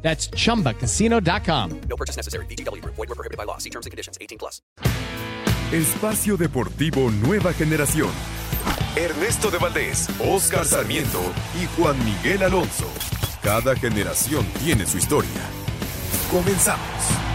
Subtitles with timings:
[0.00, 1.80] That's chumbacasino.com.
[1.88, 2.46] No purchase necessary.
[2.46, 2.82] BGW.
[2.84, 3.58] Void were prohibited by law.
[3.58, 4.16] See terms and conditions.
[4.20, 4.62] 18 plus.
[5.72, 8.10] Espacio Deportivo Nueva Generación.
[8.96, 11.20] Ernesto de Valdés, Oscar Sarmiento
[11.60, 12.90] y Juan Miguel Alonso.
[13.42, 15.40] Cada generación tiene su historia.
[16.30, 17.27] Comenzamos.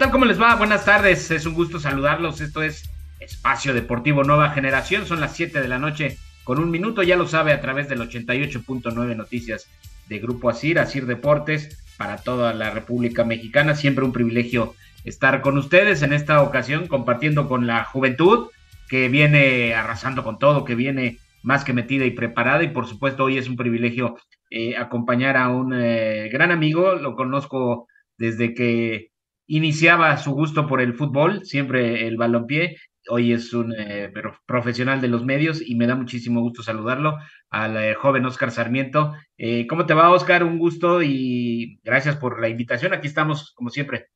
[0.00, 0.10] Tal?
[0.10, 0.54] ¿Cómo les va?
[0.54, 1.30] Buenas tardes.
[1.30, 2.40] Es un gusto saludarlos.
[2.40, 2.88] Esto es
[3.20, 5.04] Espacio Deportivo Nueva Generación.
[5.04, 7.02] Son las 7 de la noche con un minuto.
[7.02, 9.68] Ya lo sabe a través del 88.9 Noticias
[10.08, 13.74] de Grupo Asir, Asir Deportes, para toda la República Mexicana.
[13.74, 18.48] Siempre un privilegio estar con ustedes en esta ocasión, compartiendo con la juventud
[18.88, 22.62] que viene arrasando con todo, que viene más que metida y preparada.
[22.62, 24.16] Y por supuesto, hoy es un privilegio
[24.48, 26.94] eh, acompañar a un eh, gran amigo.
[26.94, 29.09] Lo conozco desde que
[29.50, 32.76] iniciaba su gusto por el fútbol, siempre el balompié.
[33.08, 34.12] Hoy es un eh,
[34.46, 37.16] profesional de los medios y me da muchísimo gusto saludarlo
[37.48, 39.12] al eh, joven Oscar Sarmiento.
[39.36, 40.44] Eh, ¿Cómo te va, Oscar?
[40.44, 42.94] Un gusto y gracias por la invitación.
[42.94, 44.06] Aquí estamos, como siempre.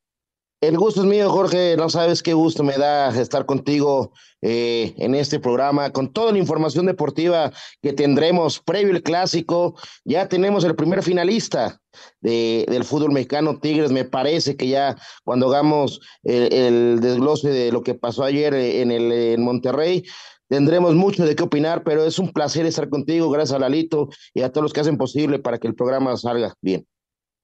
[0.66, 1.76] El gusto es mío, Jorge.
[1.76, 6.39] No sabes qué gusto me da estar contigo eh, en este programa con toda la
[6.39, 7.52] información deportiva
[7.83, 9.74] que tendremos previo al clásico.
[10.06, 11.83] Ya tenemos el primer finalista
[12.22, 13.92] de, del fútbol mexicano, Tigres.
[13.92, 18.90] Me parece que ya cuando hagamos el, el desglose de lo que pasó ayer en,
[18.90, 20.05] el, en Monterrey,
[20.48, 23.28] tendremos mucho de qué opinar, pero es un placer estar contigo.
[23.28, 26.55] Gracias a Lalito y a todos los que hacen posible para que el programa salga
[26.62, 26.86] bien.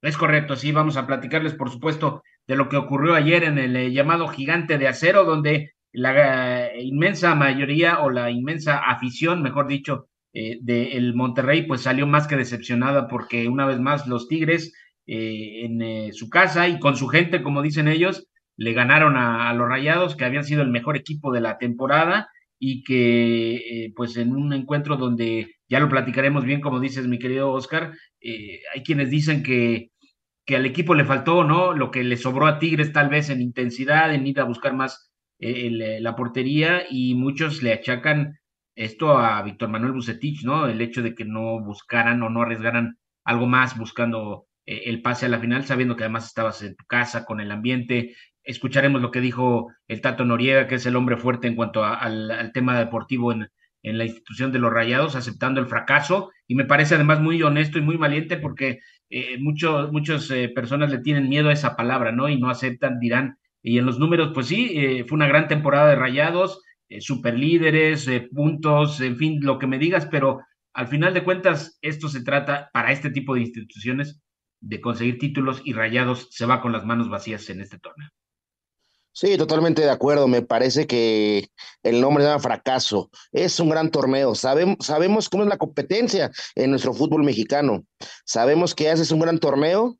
[0.01, 3.75] Es correcto, sí, vamos a platicarles, por supuesto, de lo que ocurrió ayer en el
[3.75, 9.67] eh, llamado Gigante de Acero, donde la eh, inmensa mayoría o la inmensa afición, mejor
[9.67, 14.73] dicho, eh, del Monterrey, pues salió más que decepcionada porque una vez más los Tigres
[15.05, 19.67] eh, en su casa y con su gente, como dicen ellos, le ganaron a, los
[19.67, 22.29] Rayados, que habían sido el mejor equipo de la temporada
[22.61, 27.19] y que eh, pues en un encuentro donde ya lo platicaremos bien, como dices mi
[27.19, 29.91] querido Oscar, hay quienes dicen que
[30.45, 31.73] que al equipo le faltó, ¿no?
[31.73, 35.11] Lo que le sobró a Tigres tal vez en intensidad, en ir a buscar más
[35.39, 38.39] eh, el, la portería y muchos le achacan
[38.75, 40.67] esto a Víctor Manuel Bucetich, ¿no?
[40.67, 45.25] El hecho de que no buscaran o no arriesgaran algo más buscando eh, el pase
[45.27, 48.15] a la final, sabiendo que además estabas en tu casa con el ambiente.
[48.51, 52.51] Escucharemos lo que dijo el Tato Noriega, que es el hombre fuerte en cuanto al,
[52.53, 53.49] tema deportivo en,
[53.83, 56.31] la institución de los Rayados, aceptando el fracaso.
[56.47, 58.79] Y me parece además muy honesto y muy valiente porque
[59.09, 62.29] eh, muchas eh, personas le tienen miedo a esa palabra, ¿no?
[62.29, 63.37] Y no aceptan, dirán.
[63.63, 67.37] Y en los números, pues sí, eh, fue una gran temporada de rayados, eh, super
[67.37, 70.41] líderes, puntos, en fin, lo que me digas, pero
[70.73, 74.21] al final de cuentas, esto se trata para este tipo de instituciones
[74.61, 78.09] de conseguir títulos y rayados se va con las manos vacías en este torneo.
[79.13, 80.27] Sí, totalmente de acuerdo.
[80.27, 81.49] Me parece que
[81.83, 83.09] el nombre llama fracaso.
[83.31, 84.35] Es un gran torneo.
[84.35, 87.83] Sabemos, sabemos cómo es la competencia en nuestro fútbol mexicano.
[88.25, 89.97] Sabemos que haces un gran torneo,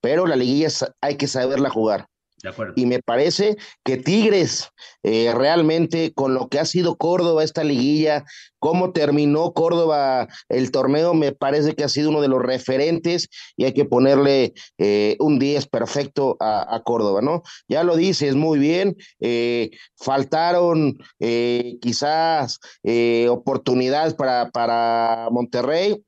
[0.00, 0.68] pero la liguilla
[1.00, 2.06] hay que saberla jugar.
[2.76, 4.68] Y me parece que Tigres,
[5.02, 8.24] eh, realmente con lo que ha sido Córdoba esta liguilla,
[8.62, 13.64] cómo terminó Córdoba el torneo, me parece que ha sido uno de los referentes y
[13.64, 17.42] hay que ponerle eh, un 10 perfecto a, a, Córdoba, ¿no?
[17.68, 22.60] Ya lo dices muy bien, eh, faltaron eh, quizás
[23.28, 26.02] oportunidades para, para Monterrey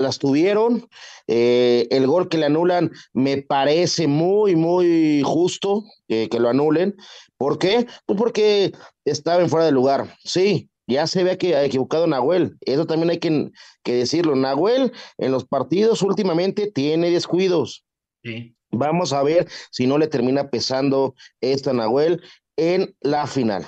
[0.00, 0.88] las tuvieron.
[1.26, 6.96] Eh, el gol que le anulan me parece muy, muy justo eh, que lo anulen.
[7.36, 7.86] ¿Por qué?
[8.06, 8.72] Pues porque
[9.04, 10.16] estaba en fuera de lugar.
[10.24, 12.56] Sí, ya se ve que ha equivocado Nahuel.
[12.62, 13.50] Eso también hay que,
[13.84, 14.34] que, decirlo.
[14.34, 17.84] Nahuel en los partidos últimamente tiene descuidos.
[18.24, 18.54] Sí.
[18.72, 22.22] Vamos a ver si no le termina pesando esto a Nahuel
[22.56, 23.66] en la final.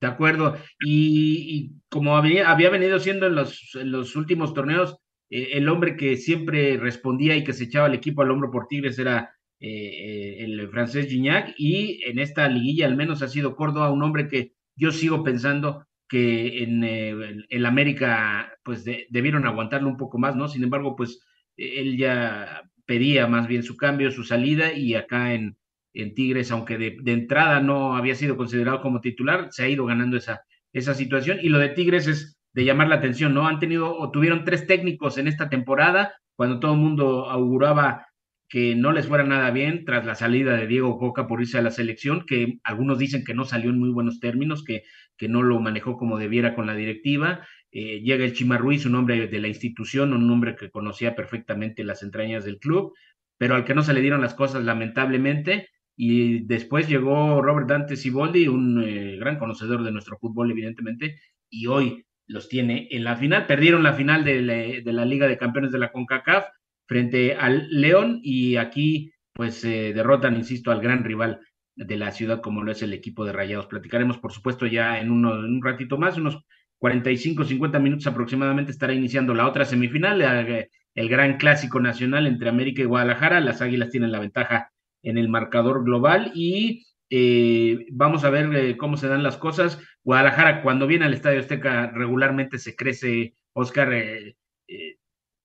[0.00, 0.56] De acuerdo.
[0.80, 4.96] Y, y como había, había, venido siendo en los, en los últimos torneos,
[5.30, 8.98] el hombre que siempre respondía y que se echaba el equipo al hombro por Tigres
[8.98, 14.28] era el francés Gignac y en esta liguilla al menos ha sido Córdoba un hombre
[14.28, 20.48] que yo sigo pensando que en el América pues debieron aguantarlo un poco más, ¿no?
[20.48, 21.20] Sin embargo, pues
[21.56, 25.58] él ya pedía más bien su cambio, su salida y acá en,
[25.92, 30.16] en Tigres, aunque de, entrada no había sido considerado como titular, se ha ido ganando
[30.16, 30.42] esa,
[30.72, 31.38] esa situación.
[31.42, 33.46] Y lo de Tigres es de llamar la atención, ¿no?
[33.46, 38.06] Han tenido o tuvieron tres técnicos en esta temporada, cuando todo el mundo auguraba
[38.48, 41.62] que no les fuera nada bien tras la salida de Diego Coca por irse a
[41.62, 44.84] la selección, que algunos dicen que no salió en muy buenos términos, que,
[45.16, 47.46] que no lo manejó como debiera con la directiva.
[47.70, 51.84] Eh, llega el Chima Ruiz, un hombre de la institución, un hombre que conocía perfectamente
[51.84, 52.94] las entrañas del club,
[53.36, 55.68] pero al que no se le dieron las cosas lamentablemente.
[55.94, 61.20] Y después llegó Robert Dante Siboldi, un eh, gran conocedor de nuestro fútbol, evidentemente,
[61.50, 63.46] y hoy los tiene en la final.
[63.46, 64.42] Perdieron la final de
[64.84, 66.46] la, Liga de Campeones de la CONCACAF
[66.86, 71.40] frente al León y aquí pues derrotan, insisto, al gran rival
[71.76, 73.66] de la ciudad como lo es el equipo de Rayados.
[73.66, 76.44] Platicaremos, por supuesto, ya en, uno, en un ratito más, unos
[76.78, 82.82] 45, 50 minutos aproximadamente estará iniciando la otra semifinal, el gran clásico nacional entre América
[82.82, 83.40] y Guadalajara.
[83.40, 84.70] Las Águilas tienen la ventaja
[85.02, 89.78] en el marcador global y eh, vamos a ver eh, cómo se dan las cosas.
[90.04, 93.92] Guadalajara, cuando viene al Estadio Azteca, regularmente se crece, Oscar.
[93.92, 94.36] Eh,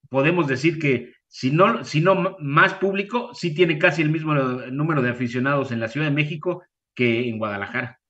[0.08, 5.02] podemos decir que si no, si no más público, sí tiene casi el mismo número
[5.02, 6.62] de aficionados en la Ciudad de México
[6.94, 8.00] que en Guadalajara.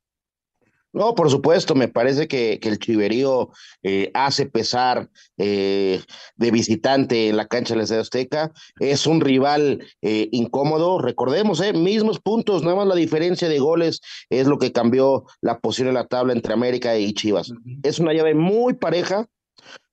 [0.95, 3.51] No, por supuesto, me parece que, que el Chiverío
[3.83, 6.01] eh, hace pesar eh,
[6.37, 8.53] de visitante en la cancha de la Estadio Azteca.
[8.79, 11.01] Es un rival eh, incómodo.
[11.01, 14.01] Recordemos, eh, mismos puntos, nada más la diferencia de goles
[14.31, 17.53] es lo que cambió la posición de la tabla entre América y Chivas.
[17.83, 19.27] Es una llave muy pareja.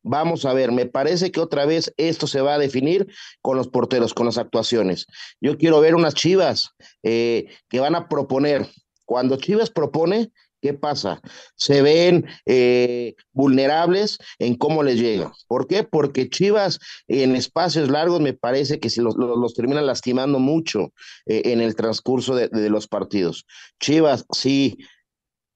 [0.03, 3.07] Vamos a ver, me parece que otra vez esto se va a definir
[3.41, 5.07] con los porteros, con las actuaciones.
[5.39, 7.47] Yo quiero ver unas Chivas que
[7.79, 8.67] van a proponer.
[9.05, 10.31] Cuando Chivas propone,
[10.61, 11.19] ¿Qué pasa?
[11.55, 15.33] Se ven eh, vulnerables en cómo les llega.
[15.47, 15.83] ¿Por qué?
[15.83, 20.93] Porque Chivas en espacios largos me parece que si los, los, terminan lastimando mucho
[21.25, 23.45] eh, en el transcurso de, de, los partidos.
[23.79, 24.77] Chivas sí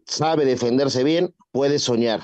[0.08, 2.22] sabe defenderse bien, puede soñar,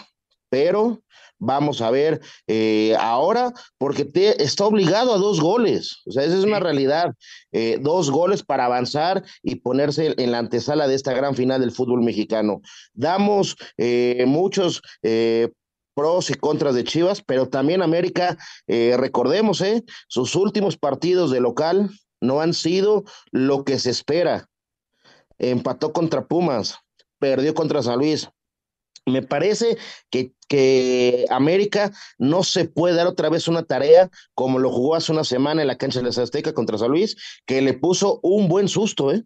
[0.49, 1.03] pero
[1.41, 5.97] vamos a ver eh, ahora, porque te, está obligado a dos goles.
[6.05, 7.13] O sea, esa es una realidad.
[7.51, 11.71] Eh, dos goles para avanzar y ponerse en la antesala de esta gran final del
[11.71, 12.61] fútbol mexicano.
[12.93, 14.81] Damos eh, muchos
[15.93, 19.61] pros y contras de Chivas, pero también América, recordemos,
[20.07, 21.89] sus últimos partidos de local
[22.21, 24.47] no han sido lo que se espera.
[25.37, 26.77] Empató contra Pumas,
[27.19, 28.29] perdió contra San Luis,
[29.05, 29.77] me parece
[30.09, 35.11] que, que, América no se puede dar otra vez una tarea como lo jugó hace
[35.11, 37.15] una semana en la cancha de la Azteca contra San Luis,
[37.45, 39.23] que le puso un buen susto, ¿eh?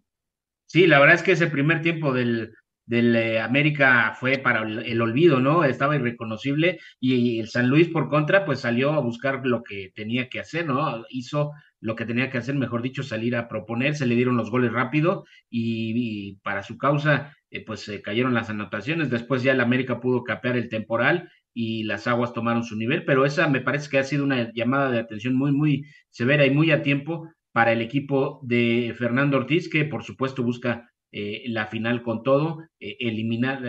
[0.66, 2.52] Sí, la verdad es que ese primer tiempo del,
[2.86, 5.64] del eh, América fue para el, olvido, ¿no?
[5.64, 10.28] Estaba irreconocible y el San Luis por contra pues salió a buscar lo que tenía
[10.28, 11.04] que hacer, ¿no?
[11.10, 14.50] Hizo lo que tenía que hacer, mejor dicho, salir a proponer, se le dieron los
[14.50, 19.60] goles rápido y, para su causa eh, pues se cayeron las anotaciones, después ya el
[19.60, 23.88] América pudo capear el temporal y las aguas tomaron su nivel, pero esa me parece
[23.90, 27.72] que ha sido una llamada de atención muy, muy severa y muy a tiempo para
[27.72, 32.96] el equipo de Fernando Ortiz, que por supuesto busca eh, la final con todo, eh,
[33.00, 33.62] eliminar,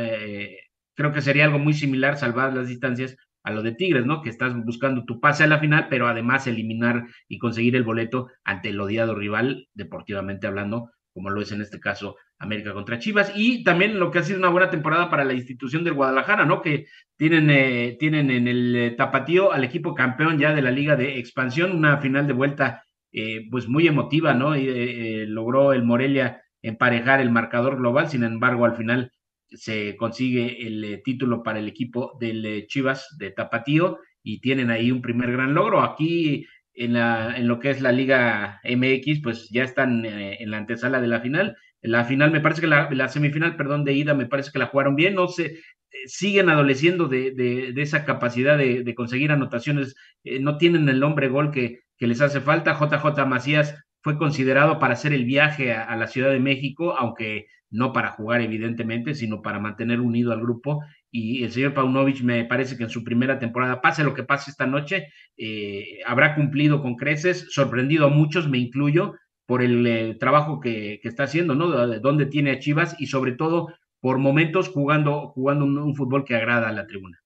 [0.96, 3.16] creo que sería algo muy similar, salvar las distancias
[3.48, 4.22] a lo de Tigres, ¿no?
[4.22, 8.28] Que estás buscando tu pase a la final, pero además eliminar y conseguir el boleto
[8.44, 13.32] ante el odiado rival, deportivamente hablando, como lo es en este caso América contra Chivas,
[13.34, 16.62] y también lo que ha sido una buena temporada para la institución del Guadalajara, ¿no?
[16.62, 20.98] Que tienen, eh, tienen en el eh, tapatío al equipo campeón ya de la Liga
[20.98, 24.58] de Expansión, una final de vuelta eh, pues muy emotiva, ¿no?
[24.58, 29.14] Y, logró el Morelia emparejar el marcador global, sin embargo, al final
[29.50, 35.02] se consigue el título para el equipo del Chivas de Tapatío y tienen ahí un
[35.02, 35.82] primer gran logro.
[35.82, 36.46] Aquí
[36.78, 41.08] en, lo que es la Liga MX, pues ya están eh, en la antesala de
[41.08, 41.58] la final.
[41.82, 44.96] La final, me parece que la, semifinal, perdón, de ida, me parece que la jugaron
[44.96, 45.62] bien, no sé, eh,
[46.06, 51.82] siguen adoleciendo de, esa capacidad de, conseguir anotaciones, eh, no tienen el hombre gol que,
[51.98, 52.78] que, les hace falta.
[52.78, 57.92] JJ Macías fue considerado para hacer el viaje a, la Ciudad de México, aunque no
[57.92, 62.78] para jugar evidentemente, sino para mantener unido al grupo y el señor Paunovic me parece
[62.78, 66.96] que en su primera temporada, pase lo que pase esta noche, eh, habrá cumplido con
[66.96, 71.88] creces, sorprendido a muchos, me incluyo, por el eh, trabajo que, que, está haciendo, ¿no?
[71.88, 73.70] De dónde tiene a Chivas y sobre todo
[74.02, 77.20] por momentos jugando, jugando un, fútbol que agrada a la tribuna.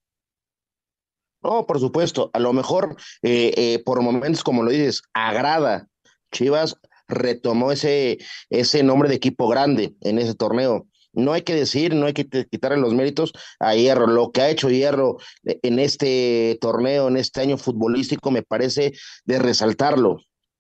[1.43, 5.87] No, por supuesto, a lo mejor eh, por momentos, como lo dices, agrada.
[6.31, 8.17] Chivas retomó ese,
[8.49, 10.87] ese nombre de equipo grande en ese torneo.
[11.13, 14.07] No hay que decir, no hay que quitarle los méritos a Hierro.
[14.07, 18.93] Lo que ha hecho Hierro en este torneo, en este año futbolístico, me parece
[19.25, 20.19] de resaltarlo.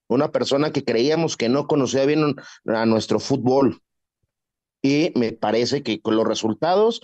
[0.09, 2.35] Una persona que creíamos que no conocía bien
[2.65, 3.81] a nuestro fútbol.
[4.81, 7.01] Y me parece que con los resultados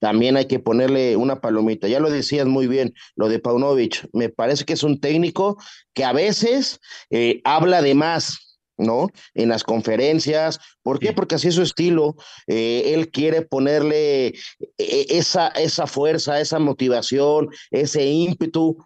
[0.00, 1.88] también hay que ponerle una palomita.
[1.88, 4.08] Ya lo decías muy bien, lo de Paunovic.
[4.12, 5.58] Me parece que es un técnico
[5.94, 6.80] que a veces
[7.10, 9.08] eh, habla de más, ¿no?
[9.34, 10.58] En las conferencias.
[10.82, 11.12] ¿Por qué?
[11.12, 12.16] Porque así es su estilo.
[12.46, 14.34] Eh, él quiere ponerle eh,
[15.08, 18.78] esa, esa fuerza, esa motivación, ese ímpetu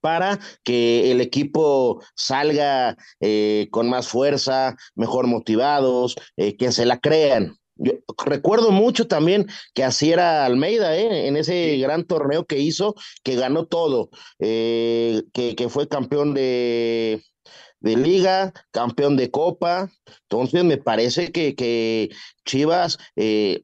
[0.00, 7.56] para que el equipo salga eh, con más fuerza, mejor motivados, que se la crean.
[7.76, 7.92] Yo
[8.24, 13.66] recuerdo mucho también que así era Almeida, en ese gran torneo que hizo, que ganó
[13.66, 17.22] todo, que, que fue campeón de,
[17.80, 19.90] de liga, campeón de copa.
[20.22, 22.10] Entonces me parece que, que
[22.44, 23.62] Chivas eh,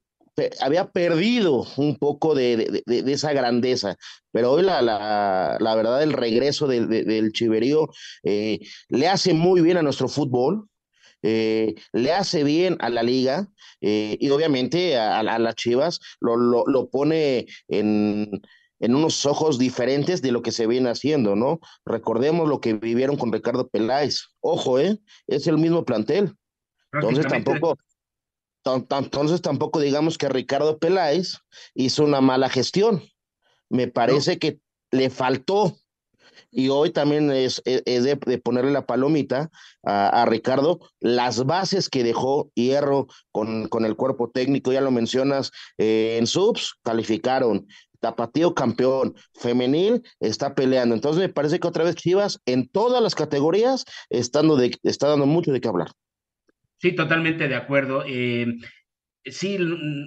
[0.61, 3.97] había perdido un poco de, de, esa grandeza,
[4.33, 7.89] pero hoy la, la, la verdad el regreso del Chiverío
[8.25, 8.59] eh,
[8.89, 10.69] le hace muy bien a nuestro fútbol.
[11.25, 13.47] Eh, le hace bien a la liga
[13.81, 18.43] y obviamente a, a las Chivas lo, lo, lo pone en,
[18.81, 21.61] en unos ojos diferentes de lo que se viene haciendo, ¿no?
[21.85, 24.23] Recordemos lo que vivieron con Ricardo Peláez.
[24.41, 24.99] Ojo, ¿eh?
[25.29, 26.35] Es el mismo plantel.
[26.93, 27.79] Entonces tampoco,
[28.65, 31.39] entonces tampoco digamos que Ricardo Peláez
[31.75, 33.01] hizo una mala gestión.
[33.73, 34.59] Me parece que
[34.91, 35.75] le faltó
[36.51, 39.51] y hoy también es, de, ponerle la palomita
[39.83, 45.53] a, Ricardo, las bases que dejó Hierro con, con el cuerpo técnico, ya lo mencionas,
[45.79, 47.67] eh, en subs calificaron,
[48.01, 50.95] Tapatío campeón, femenil está peleando.
[50.95, 55.25] Entonces me parece que otra vez Chivas en todas las categorías estando de, está dando
[55.25, 55.93] mucho de qué hablar.
[56.79, 58.03] Sí, totalmente de acuerdo.
[58.07, 58.59] Eh,
[59.25, 59.59] sí,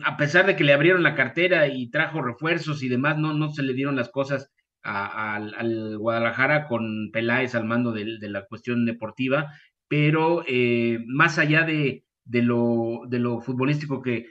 [0.04, 3.52] a pesar de que le abrieron la cartera y trajo refuerzos y demás, no, no
[3.52, 4.52] se le dieron las cosas
[4.84, 9.52] al Guadalajara con Peláez al mando de, la cuestión deportiva,
[9.88, 14.28] pero eh, más allá de, de, lo, de lo futbolístico que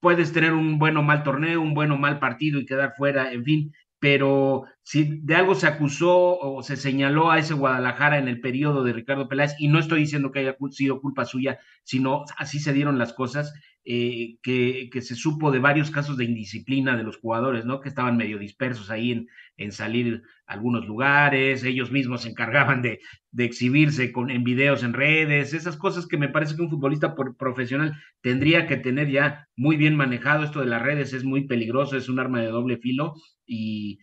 [0.00, 3.32] puedes tener un bueno o mal torneo, un bueno o mal partido y quedar fuera,
[3.32, 8.28] en fin, pero si de algo se acusó o se señaló a ese Guadalajara en
[8.28, 12.24] el periodo de Ricardo Peláez, y no estoy diciendo que haya sido culpa suya, sino
[12.38, 13.52] así se dieron las cosas,
[13.84, 17.80] eh, que, que, se supo de varios casos de indisciplina de los jugadores, ¿no?
[17.80, 22.82] Que estaban medio dispersos ahí en, en salir a algunos lugares, ellos mismos se encargaban
[22.82, 23.00] de,
[23.32, 27.14] de exhibirse con, en videos en redes, esas cosas que me parece que un futbolista
[27.14, 30.44] profesional tendría que tener ya muy bien manejado.
[30.44, 33.14] Esto de las redes es muy peligroso, es un arma de doble filo
[33.50, 33.98] y,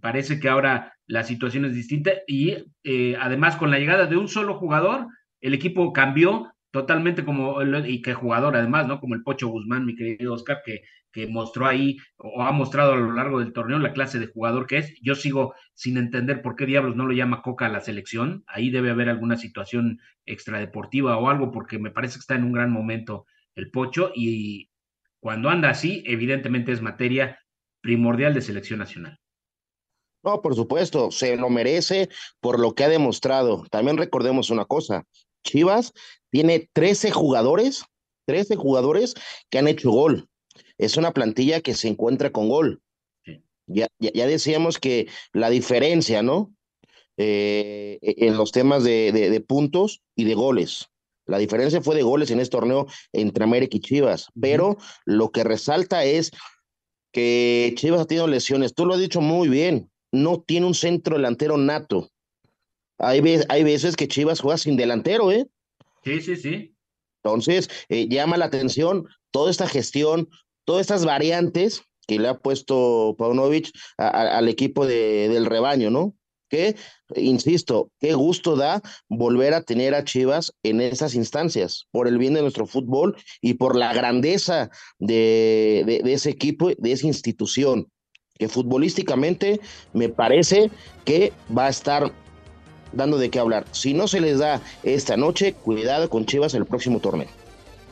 [0.00, 4.28] parece que ahora la situación es distinta y eh, además con la llegada de un
[4.28, 5.06] solo jugador,
[5.40, 9.00] el equipo cambió totalmente como, y que jugador además, ¿no?
[9.00, 12.96] Como el Pocho Guzmán, mi querido Oscar, que, que mostró ahí o ha mostrado a
[12.96, 14.94] lo largo del torneo la clase de jugador que es.
[15.00, 18.44] Yo sigo sin entender por qué diablos no lo llama Coca a la selección.
[18.46, 22.52] Ahí debe haber alguna situación extradeportiva o algo, porque me parece que está en un
[22.52, 24.68] gran momento el Pocho y
[25.20, 27.38] cuando anda así, evidentemente es materia
[27.88, 29.18] primordial de selección nacional.
[30.22, 33.64] No, por supuesto, se lo merece por lo que ha demostrado.
[33.70, 35.06] También recordemos una cosa,
[35.42, 35.94] Chivas
[36.30, 37.86] tiene 13 jugadores,
[38.26, 39.14] 13 jugadores
[39.48, 40.28] que han hecho gol.
[40.76, 42.82] Es una plantilla que se encuentra con gol.
[43.66, 46.52] Ya, ya, decíamos que la diferencia, ¿no?
[47.16, 50.90] Eh, en los temas de, de, puntos y de goles.
[51.24, 54.76] La diferencia fue de goles en este torneo entre América y Chivas, pero
[55.06, 56.30] lo que resalta es
[57.12, 58.74] que Chivas ha tenido lesiones.
[58.74, 62.10] Tú lo has dicho muy bien, no tiene un centro delantero nato.
[62.98, 65.46] Hay, hay veces que Chivas juega sin delantero, ¿eh?
[66.04, 66.74] Sí, sí, sí.
[67.22, 70.28] Entonces, eh, llama la atención toda esta gestión,
[70.64, 76.14] todas estas variantes que le ha puesto Paunovic al equipo de, del rebaño, ¿no?
[76.48, 76.76] Que,
[77.16, 82.34] insisto, qué gusto da volver a tener a Chivas en esas instancias, por el bien
[82.34, 87.88] de nuestro fútbol y por la grandeza de, de, ese equipo, de esa institución,
[88.38, 89.60] que futbolísticamente
[89.92, 90.70] me parece
[91.04, 92.12] que va a estar
[92.92, 93.66] dando de qué hablar.
[93.72, 97.28] Si no se les da esta noche, cuidado con Chivas el próximo torneo.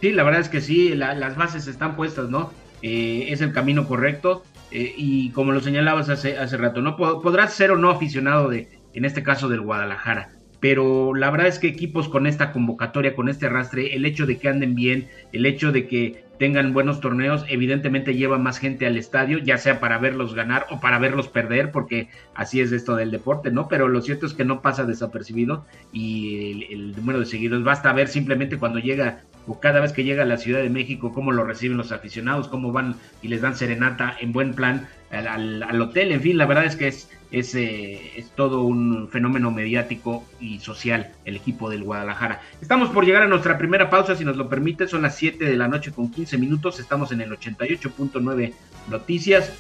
[0.01, 2.53] Sí, la verdad es que sí, las bases están puestas, ¿no?
[2.83, 6.97] Eh, es el camino correcto eh, y como lo señalabas hace, hace rato, ¿no?
[6.97, 11.59] Podrás ser o no aficionado de, en este caso del Guadalajara, pero la verdad es
[11.59, 15.47] que equipos con esta convocatoria, con este arrastre, el hecho de que anden bien, el
[15.47, 19.99] hecho de que tengan buenos torneos, evidentemente lleva más gente al estadio, ya sea para
[19.99, 23.69] verlos ganar o para verlos perder, porque así es esto del deporte, ¿no?
[23.69, 28.09] Pero lo cierto es que no pasa desapercibido y el, número de seguidores, basta ver
[28.09, 31.77] simplemente cuando llega cada vez que llega a la Ciudad de México, cómo lo reciben
[31.77, 36.37] los aficionados, cómo van y les dan serenata en buen plan al, hotel, en fin,
[36.37, 41.37] la verdad es que es, es, eh, es, todo un fenómeno mediático y social el
[41.37, 42.43] equipo del Guadalajara.
[42.61, 45.57] Estamos por llegar a nuestra primera pausa, si nos lo permite, son las 7 de
[45.57, 48.53] la noche con 15 minutos, estamos en el 88.9
[48.91, 49.53] Noticias.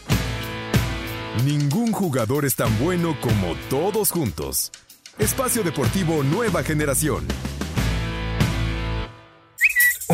[1.44, 4.72] Ningún jugador es tan bueno como todos juntos.
[5.18, 7.24] Espacio Deportivo Nueva Generación.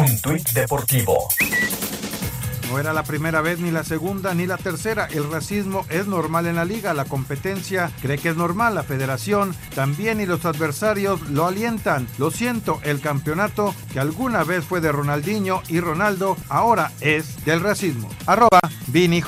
[0.03, 1.29] Un tuit deportivo.
[2.69, 5.07] No era la primera vez, ni la segunda, ni la tercera.
[5.07, 6.93] El racismo es normal en la liga.
[6.93, 8.75] La competencia cree que es normal.
[8.75, 12.09] La federación también y los adversarios lo alientan.
[12.19, 17.61] Lo siento, el campeonato que alguna vez fue de Ronaldinho y Ronaldo, ahora es del
[17.61, 18.11] racismo.
[18.27, 19.23] Arroba Vini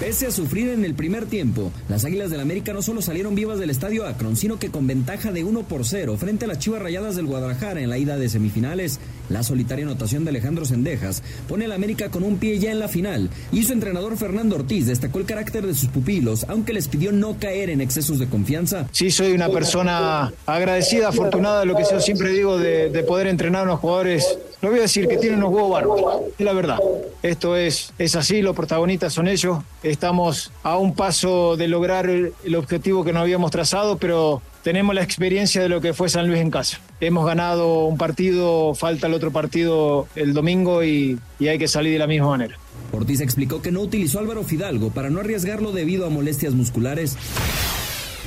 [0.00, 3.58] Pese a sufrir en el primer tiempo, las Águilas del América no solo salieron vivas
[3.58, 6.80] del estadio Akron, sino que con ventaja de 1 por 0 frente a las Chivas
[6.80, 8.98] Rayadas del Guadalajara en la ida de semifinales.
[9.28, 12.88] La solitaria anotación de Alejandro Sendejas pone al América con un pie ya en la
[12.88, 17.12] final y su entrenador Fernando Ortiz destacó el carácter de sus pupilos, aunque les pidió
[17.12, 18.88] no caer en excesos de confianza.
[18.92, 23.64] Sí, soy una persona agradecida, afortunada, lo que yo siempre digo de, poder entrenar a
[23.64, 24.38] unos jugadores.
[24.62, 26.78] No voy a decir que tienen unos huevos bárbaros, es la verdad.
[27.22, 32.54] Esto es, es así, los protagonistas son ellos Estamos a un paso de lograr el
[32.54, 36.40] objetivo que nos habíamos trazado, pero tenemos la experiencia de lo que fue San Luis
[36.40, 36.80] en casa.
[37.00, 41.94] Hemos ganado un partido, falta el otro partido el domingo y, y hay que salir
[41.94, 42.58] de la misma manera.
[42.92, 47.16] Ortiz explicó que no utilizó Álvaro Fidalgo para no arriesgarlo debido a molestias musculares.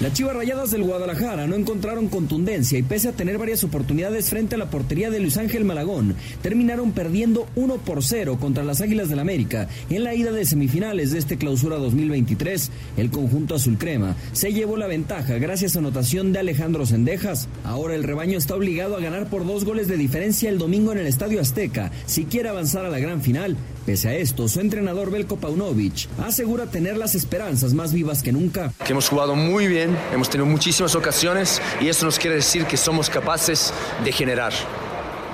[0.04, 4.56] Las Chivas Rayadas del Guadalajara no encontraron contundencia y pese a tener varias oportunidades frente
[4.56, 9.08] a la portería de Luis Ángel Malagón, terminaron perdiendo 1 por 0 contra las Águilas
[9.08, 12.70] del América en la ida de semifinales de este clausura 2023.
[12.98, 17.48] El conjunto azul crema se llevó la ventaja gracias a anotación de Alejandro Sendejas.
[17.64, 20.98] Ahora el rebaño está obligado a ganar por dos goles de diferencia el domingo en
[20.98, 23.56] el Estadio Azteca si quiere avanzar a la gran final.
[23.86, 28.72] Pese a esto, su entrenador Belko Paunovic asegura tener las esperanzas más vivas que nunca.
[28.86, 32.78] Que hemos jugado muy bien, hemos tenido muchísimas ocasiones y eso nos quiere decir que
[32.78, 33.74] somos capaces
[34.06, 34.54] de generar.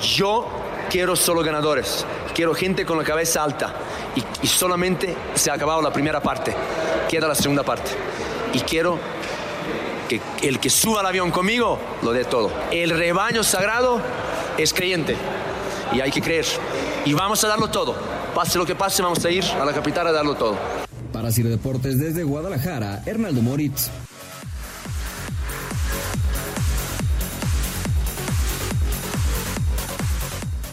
[0.02, 0.48] Yo
[0.90, 3.76] quiero solo ganadores, quiero gente con la cabeza alta
[4.16, 6.56] y, y solamente se ha acabado la primera parte,
[7.08, 7.92] queda la segunda parte
[8.52, 8.98] y quiero
[10.08, 12.52] que el que suba al avión conmigo lo dé todo.
[12.72, 14.02] El rebaño sagrado
[14.58, 15.16] es creyente
[15.94, 16.46] y hay que creer
[17.06, 20.08] y vamos a darlo todo Pase lo que pase, vamos a ir a la capital
[20.08, 20.56] a darlo todo.
[21.12, 23.92] Para Ciro Deportes desde Guadalajara, Hernaldo Moritz.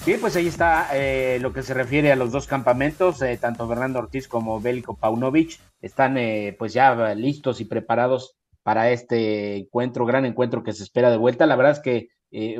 [0.07, 3.66] Bien, pues ahí está eh, lo que se refiere a los dos campamentos, eh, tanto
[3.66, 10.07] Fernando Ortiz como Bélico Paunovic están eh, pues ya listos y preparados para este encuentro,
[10.07, 11.46] gran encuentro que se espera de vuelta.
[11.46, 12.11] La verdad es que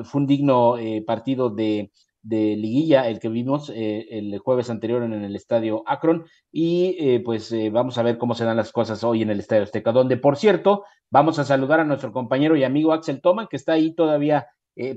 [0.03, 0.75] fue un digno
[1.07, 1.93] partido de
[2.27, 6.27] de liguilla, el que vimos eh, el jueves anterior en el estadio Akron.
[6.51, 9.39] Y eh, pues eh, vamos a ver cómo se dan las cosas hoy en el
[9.39, 13.47] estadio Azteca, donde por cierto, vamos a saludar a nuestro compañero y amigo Axel Toman,
[13.49, 14.49] que está ahí todavía,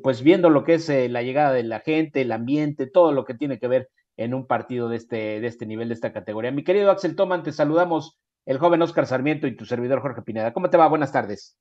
[0.03, 3.35] pues viendo lo que es la llegada de la gente, el ambiente, todo lo que
[3.35, 6.51] tiene que ver en un partido de este, de este nivel, de esta categoría.
[6.51, 10.51] Mi querido Axel Toman, te saludamos el joven Oscar Sarmiento y tu servidor Jorge Pineda.
[10.51, 10.87] ¿Cómo te va?
[10.87, 11.57] Buenas tardes.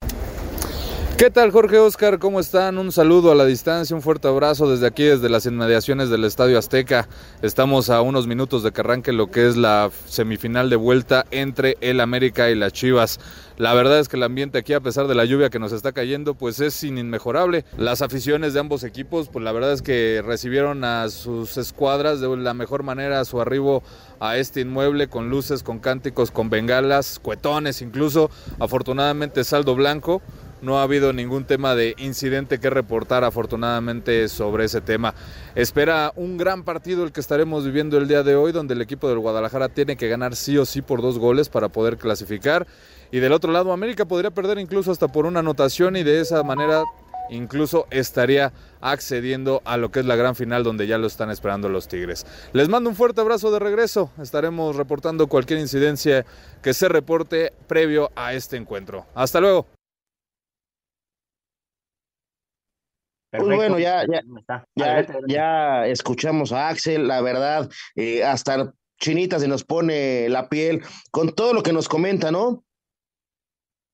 [1.18, 2.20] ¿Qué tal Jorge Oscar?
[2.20, 2.78] ¿Cómo están?
[2.78, 6.56] Un saludo a la distancia, un fuerte abrazo desde aquí, desde las inmediaciones del Estadio
[6.56, 7.08] Azteca.
[7.42, 11.76] Estamos a unos minutos de que arranque lo que es la semifinal de vuelta entre
[11.80, 13.18] el América y las Chivas.
[13.56, 15.90] La verdad es que el ambiente aquí, a pesar de la lluvia que nos está
[15.90, 17.64] cayendo, pues es inmejorable.
[17.76, 22.36] Las aficiones de ambos equipos, pues la verdad es que recibieron a sus escuadras de
[22.36, 23.82] la mejor manera a su arribo
[24.20, 28.30] a este inmueble con luces, con cánticos, con bengalas, cuetones incluso.
[28.60, 30.22] Afortunadamente saldo blanco
[30.62, 35.14] no ha habido ningún tema de incidente que reportar afortunadamente sobre ese tema.
[35.54, 39.08] Espera un gran partido el que estaremos viviendo el día de hoy, donde el equipo
[39.08, 42.66] del Guadalajara tiene que ganar sí o sí por dos goles para poder clasificar.
[43.10, 46.42] Y del otro lado, América podría perder incluso hasta por una anotación y de esa
[46.42, 46.82] manera
[47.30, 51.68] incluso estaría accediendo a lo que es la gran final donde ya lo están esperando
[51.68, 52.26] los Tigres.
[52.52, 54.10] Les mando un fuerte abrazo de regreso.
[54.20, 56.24] Estaremos reportando cualquier incidencia
[56.62, 59.06] que se reporte previo a este encuentro.
[59.14, 59.66] Hasta luego.
[63.30, 64.06] Pues bueno, ya,
[64.74, 70.82] ya, ya, escuchamos a Axel, la verdad, eh, hasta Chinita se nos pone la piel
[71.10, 72.64] con todo lo que nos comenta, ¿no?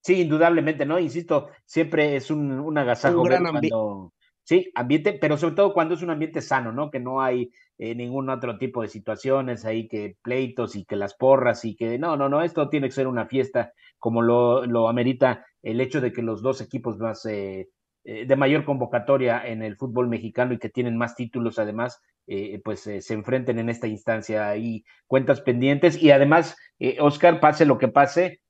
[0.05, 0.99] Sí, indudablemente, ¿no?
[0.99, 4.13] Insisto, siempre es un, un agasajo cuando,
[4.45, 6.91] Sí, ambiente, pero sobre todo cuando es un ambiente sano, ¿no?
[6.91, 11.15] Que no hay eh, ningún otro tipo de situaciones ahí que pleitos y que las
[11.15, 14.91] porras y que no, no, no, esto tiene que ser una fiesta como lo, lo
[14.91, 17.71] amerita el hecho de que los dos equipos más eh,
[18.05, 22.61] eh, de mayor convocatoria en el fútbol mexicano y que tienen más títulos además, eh,
[22.63, 26.55] pues eh, se enfrenten en esta instancia ahí cuentas pendientes y además,
[27.01, 28.41] Oscar, pase lo que pase,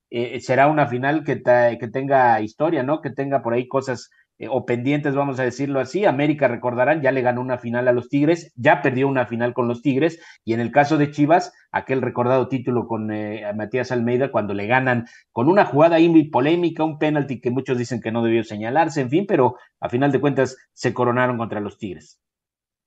[0.41, 3.01] será una final que, que tenga historia, ¿no?
[3.01, 6.05] Que tenga por ahí cosas eh, o pendientes, vamos a decirlo así.
[6.05, 9.69] América, recordarán, ya le ganó una final a los Tigres, ya perdió una final con
[9.69, 14.31] los Tigres, y en el caso de Chivas, aquel recordado título con eh, Matías Almeida,
[14.31, 18.23] cuando le ganan con una jugada ahí polémica, un penalti que muchos dicen que no
[18.23, 22.21] debió señalarse, en fin, pero a final de cuentas se coronaron contra los Tigres.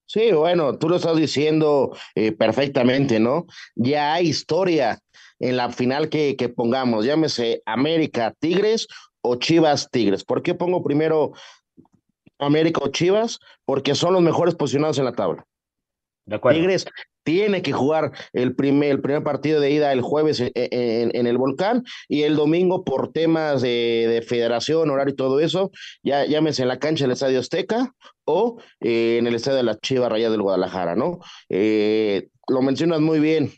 [0.06, 3.46] Sí, bueno, tú lo estás diciendo eh, perfectamente, ¿no?
[3.76, 5.00] Ya hay historia
[5.40, 8.88] en la final que, que pongamos, llámese América Tigres
[9.28, 10.24] o Chivas Tigres.
[10.24, 11.34] ¿Por qué pongo primero
[12.40, 13.40] América o Chivas?
[13.66, 15.46] Porque son los mejores posicionados en la tabla.
[16.50, 16.86] Tigres
[17.24, 21.38] tiene que jugar el primer, el primer partido de ida el jueves en, en, el
[21.38, 25.72] volcán y el domingo por temas de, federación, horario y todo eso,
[26.04, 27.94] ya llámese en la cancha del Estadio Azteca
[28.26, 31.20] o eh, en el Estadio de la Chivas Raya del Guadalajara, ¿no?
[31.50, 33.52] Eh, lo mencionas muy bien,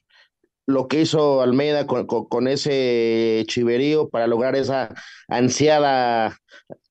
[0.70, 4.94] lo que hizo Almeida con, con, ese chiverío para lograr esa
[5.28, 6.38] ansiada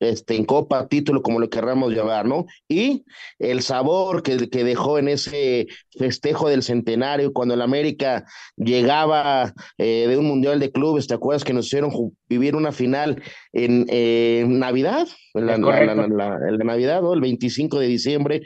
[0.01, 2.47] este, en copa, título, como lo querramos llamar, ¿no?
[2.69, 3.05] Y
[3.39, 8.25] el sabor que, que dejó en ese festejo del centenario, cuando el América
[8.57, 11.93] llegaba eh, de un mundial de clubes, ¿te acuerdas que nos hicieron
[12.29, 15.07] vivir una final en Navidad?
[15.35, 17.15] La, la, Navidad, ¿no?
[17.15, 18.43] El 25 de diciembre,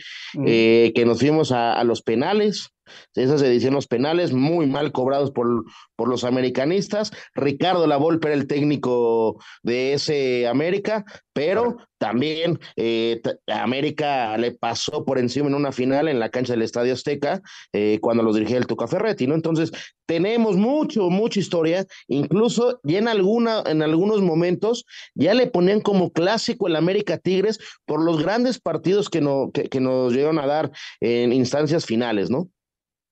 [0.46, 2.68] eh, que nos fuimos a, a los penales,
[3.14, 5.64] esas ediciones penales muy mal cobrados por,
[5.96, 7.12] por los americanistas.
[7.34, 15.18] Ricardo Lavolpe era el técnico de ese América, pero también eh, América le pasó por
[15.18, 17.40] encima en una final en la cancha del Estadio Azteca
[17.72, 19.34] eh, cuando los dirigía el Tuca Ferretti, ¿no?
[19.34, 19.70] Entonces,
[20.06, 26.10] tenemos mucho, mucha historia, incluso ya en, alguna, en algunos momentos ya le ponían como
[26.10, 30.46] clásico el América Tigres por los grandes partidos que, no, que, que nos llegaron a
[30.46, 32.48] dar en instancias finales, ¿no?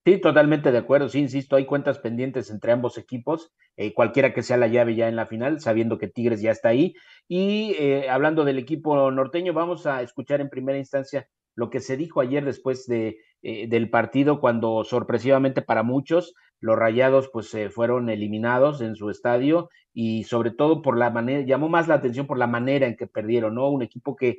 [0.05, 1.09] Sí, totalmente de acuerdo.
[1.09, 5.07] Sí, insisto, hay cuentas pendientes entre ambos equipos, eh, cualquiera que sea la llave ya
[5.07, 6.95] en la final, sabiendo que Tigres ya está ahí.
[7.27, 11.97] Y eh, hablando del equipo norteño, vamos a escuchar en primera instancia lo que se
[11.97, 18.09] dijo ayer después de, eh, del partido, cuando sorpresivamente para muchos los Rayados pues fueron
[18.09, 22.37] eliminados en su estadio y sobre todo por la manera, llamó más la atención por
[22.37, 23.67] la manera en que perdieron, ¿no?
[23.69, 24.37] Un equipo que,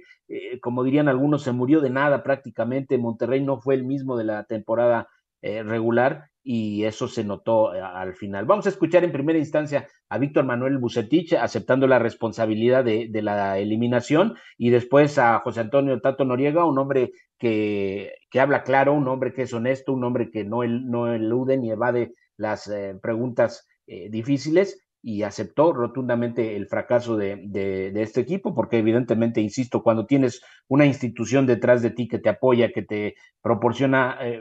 [0.61, 2.96] como dirían algunos, se murió de nada prácticamente.
[2.96, 5.09] Monterrey no fue el mismo de la temporada
[5.43, 8.47] eh, regular y eso se notó eh, al final.
[8.47, 13.59] Vamos a escuchar en primera instancia a Víctor Manuel Bucetich aceptando la responsabilidad de, la
[13.59, 19.09] eliminación y después a José Antonio Tato Noriega, un hombre que, que habla claro, un
[19.09, 23.67] hombre que es honesto, un hombre que no, no elude ni evade las eh, preguntas
[24.11, 30.43] difíciles y aceptó rotundamente el fracaso de, de, este equipo, porque evidentemente, insisto, cuando tienes
[30.69, 34.41] una institución detrás de ti que te apoya, que te proporciona eh,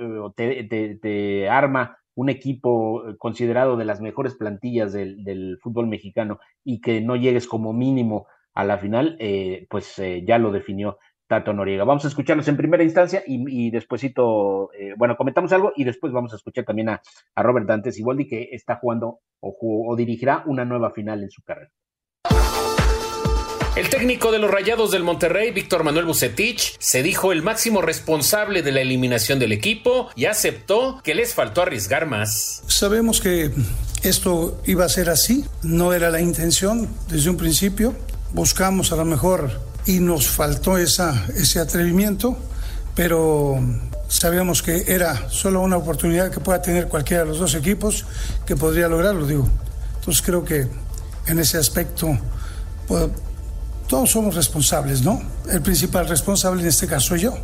[1.02, 7.02] te, arma un equipo considerado de las mejores plantillas del, del, fútbol mexicano y que
[7.02, 10.98] no llegues como mínimo a la final, eh, pues eh, ya lo definió
[11.32, 11.86] Tato Noriega.
[11.86, 16.12] Vamos a escucharlos en primera instancia y, y despuésito, eh, bueno, comentamos algo y después
[16.12, 17.02] vamos a escuchar también a,
[17.36, 19.56] a Robert Dantes Iboldi que está jugando o,
[19.88, 21.72] o dirigirá una nueva final en su carrera.
[23.78, 28.62] El técnico de los Rayados del Monterrey, Víctor Manuel Bucetich, se dijo el máximo responsable
[28.62, 32.62] de la eliminación del equipo y aceptó que les faltó arriesgar más.
[32.68, 33.52] Sabemos que
[34.04, 37.96] esto iba a ser así, no era la intención desde un principio.
[38.34, 42.38] Buscamos a lo mejor y nos faltó esa, ese atrevimiento,
[42.96, 43.60] pero
[44.08, 48.06] sabíamos que era solo una oportunidad que pueda tener cualquiera de los dos equipos
[48.46, 49.48] que podría lograrlo, digo.
[49.96, 50.68] Entonces creo que
[51.28, 52.18] en ese aspecto
[52.88, 53.10] pues,
[53.88, 55.22] todos somos responsables, ¿no?
[55.50, 57.38] El principal responsable en este caso soy yo.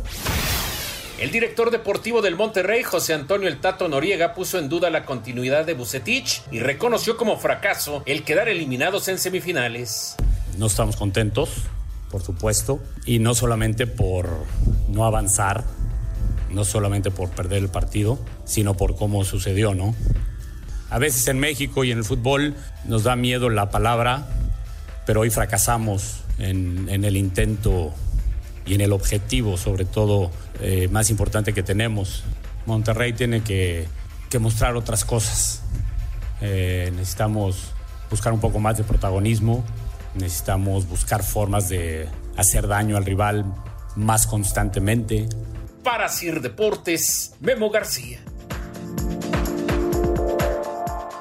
[1.18, 5.64] El director deportivo del Monterrey, José Antonio El Tato Noriega, puso en duda la continuidad
[5.66, 10.14] de Bucetich y reconoció como fracaso el quedar eliminados en semifinales.
[10.56, 11.50] No estamos contentos,
[12.10, 14.28] por supuesto, y no solamente por
[14.88, 15.64] no avanzar,
[16.50, 19.94] no solamente por perder el partido, sino por cómo sucedió, ¿no?
[20.90, 22.54] A veces en México y en el fútbol
[22.86, 24.26] nos da miedo la palabra,
[25.04, 27.92] pero hoy fracasamos en, el intento
[28.64, 32.24] y en el objetivo, sobre todo, eh, más importante que tenemos.
[32.64, 33.86] Monterrey tiene que,
[34.40, 35.62] mostrar otras cosas.
[36.40, 37.72] Eh, necesitamos
[38.10, 39.64] buscar un poco más de protagonismo,
[40.18, 43.44] necesitamos buscar formas de hacer daño al rival
[43.96, 45.28] más constantemente.
[45.82, 48.20] Para Sir Deportes, Memo García.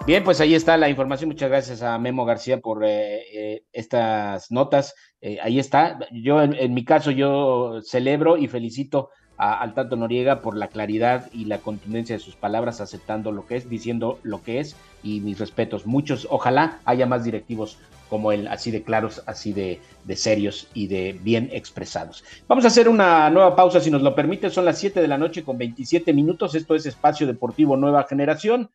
[0.08, 1.30] Bien, pues ahí está la información.
[1.30, 4.96] Muchas gracias a Memo García por eh, eh, estas notas.
[5.20, 6.00] Eh, ahí está.
[6.12, 10.70] Yo, en, en, mi caso, yo celebro y felicito a, al Tato Noriega por la
[10.70, 14.78] claridad y la contundencia de sus palabras, aceptando lo que es, diciendo lo que es
[15.04, 15.86] y mis respetos.
[15.86, 17.78] Muchos, ojalá haya más directivos
[18.10, 22.24] como él, así de claros, así de, de, serios y de bien expresados.
[22.48, 24.50] Vamos a hacer una nueva pausa, si nos lo permite.
[24.50, 26.56] Son las 7 de la noche con 27 minutos.
[26.56, 28.70] Esto es Espacio Deportivo Nueva Generación.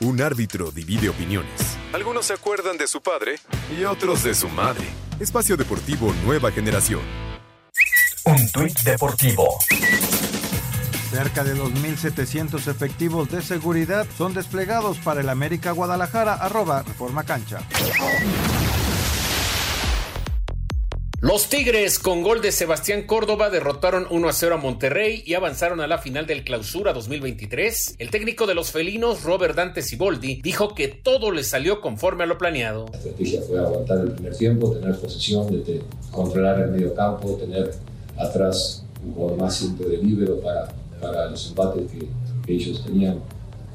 [0.00, 1.76] Un árbitro divide opiniones.
[1.92, 3.36] Algunos se acuerdan de su padre
[3.78, 4.86] y otros de su madre.
[5.18, 7.02] Espacio Deportivo Nueva Generación.
[8.24, 9.58] Un tuit deportivo.
[11.10, 17.62] Cerca de 2.700 efectivos de seguridad son desplegados para el América Guadalajara, arroba Reforma Cancha.
[21.20, 25.80] Los Tigres, con gol de Sebastián Córdoba, derrotaron 1 a 0 a Monterrey y avanzaron
[25.80, 27.96] a la final del Clausura 2023.
[27.98, 32.26] El técnico de los felinos, Robert Dante Siboldi, dijo que todo le salió conforme a
[32.26, 32.86] lo planeado.
[32.92, 37.74] La estrategia fue aguantar el primer tiempo, tener posesión, de controlar el medio campo, tener
[38.16, 42.08] atrás un jugador más simple de libero para, para los empates que,
[42.46, 43.18] que ellos tenían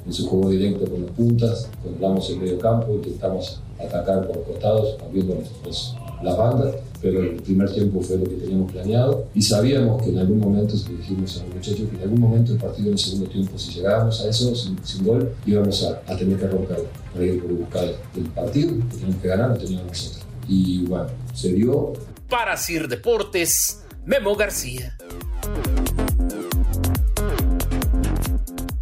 [0.05, 1.69] en su juego directo con las puntas.
[1.83, 7.71] Controlamos el medio campo, intentamos atacar por costados, abriendo los, las bandas, pero el primer
[7.71, 11.45] tiempo fue lo que teníamos planeado y sabíamos que en algún momento, lo dijimos a
[11.45, 14.29] los muchachos, que en algún momento el partido en el segundo tiempo, si llegábamos a
[14.29, 17.85] eso sin, sin gol, íbamos a, a, tener que romper para ir por buscar
[18.15, 20.25] el partido, que teníamos que ganar, lo teníamos nosotros.
[20.47, 21.93] Y bueno, se dio.
[22.29, 24.95] Para Sir Deportes, Memo García.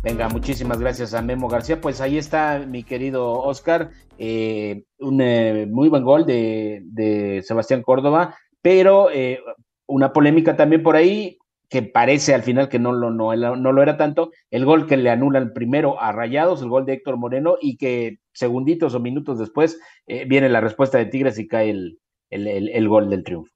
[0.03, 1.79] Venga, muchísimas gracias a Memo García.
[1.79, 8.35] Pues ahí está mi querido Oscar, eh, un eh, muy buen gol de, Sebastián Córdoba,
[8.61, 9.39] pero eh,
[9.87, 11.37] una polémica también por ahí
[11.69, 14.97] que parece al final que no lo, no, no lo era tanto, el gol que
[14.97, 19.39] le anulan primero a Rayados, el gol de Héctor Moreno, y que segunditos o minutos
[19.39, 23.52] después eh, viene la respuesta de Tigres y cae el, el, el gol del triunfo.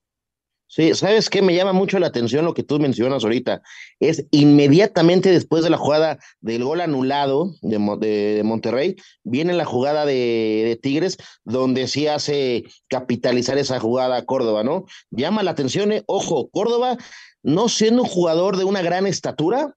[0.69, 1.41] Sí, ¿sabes qué?
[1.41, 3.61] Me llama mucho la atención lo que tú mencionas ahorita.
[4.01, 9.63] Es inmediatamente después de la jugada del gol anulado de, de, de Monterrey, viene la
[9.63, 14.85] jugada de, de, Tigres, donde sí hace capitalizar esa jugada a Córdoba, ¿no?
[15.09, 16.97] Llama la atención, eh, ojo, Córdoba,
[17.43, 19.73] no siendo un jugador de una gran estatura,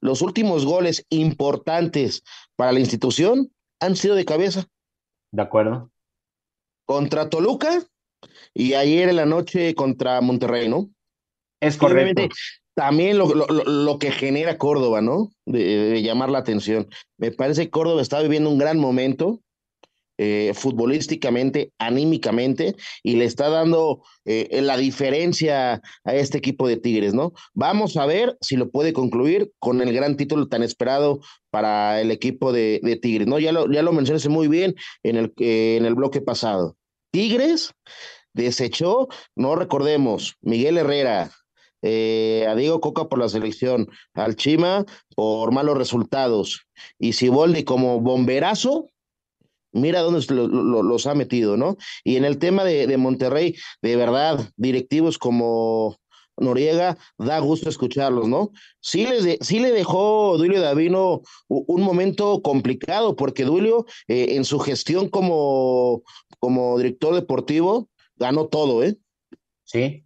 [0.00, 2.22] los últimos goles importantes
[2.56, 4.64] para la institución han sido de cabeza.
[5.32, 5.90] De acuerdo.
[6.86, 7.82] Contra Toluca
[8.52, 10.90] y ayer en la noche contra Monterrey, ¿no?
[11.60, 12.28] Es correcto.
[12.74, 15.30] También lo, lo, lo, que genera Córdoba, ¿no?
[15.46, 16.88] De, de, llamar la atención.
[17.18, 19.40] Me parece que Córdoba está viviendo un gran momento,
[20.16, 27.14] eh, futbolísticamente, anímicamente, y le está dando eh, la diferencia a este equipo de Tigres,
[27.14, 27.32] ¿no?
[27.52, 31.18] Vamos a ver si lo puede concluir con el gran título tan esperado
[31.50, 33.40] para el equipo de, de Tigres, ¿no?
[33.40, 36.76] Ya lo, ya lo mencionaste muy bien en el, eh, en el bloque pasado.
[37.14, 37.72] Tigres
[38.32, 41.30] desechó, no recordemos, Miguel Herrera,
[41.80, 46.66] eh, a Diego Coca por la selección, al Chima por malos resultados,
[46.98, 48.88] y Siboldi como bomberazo,
[49.70, 51.76] mira dónde lo, lo, los ha metido, ¿no?
[52.02, 55.96] Y en el tema de Monterrey, de verdad, directivos como
[56.36, 58.50] Noriega, da gusto escucharlos, ¿no?
[58.80, 64.58] Sí, les sí le dejó Duilio Davino un momento complicado, porque Duilio, eh, en su
[64.58, 66.02] gestión como,
[66.38, 68.96] como director deportivo, ganó todo, ¿eh?
[69.64, 70.04] Sí,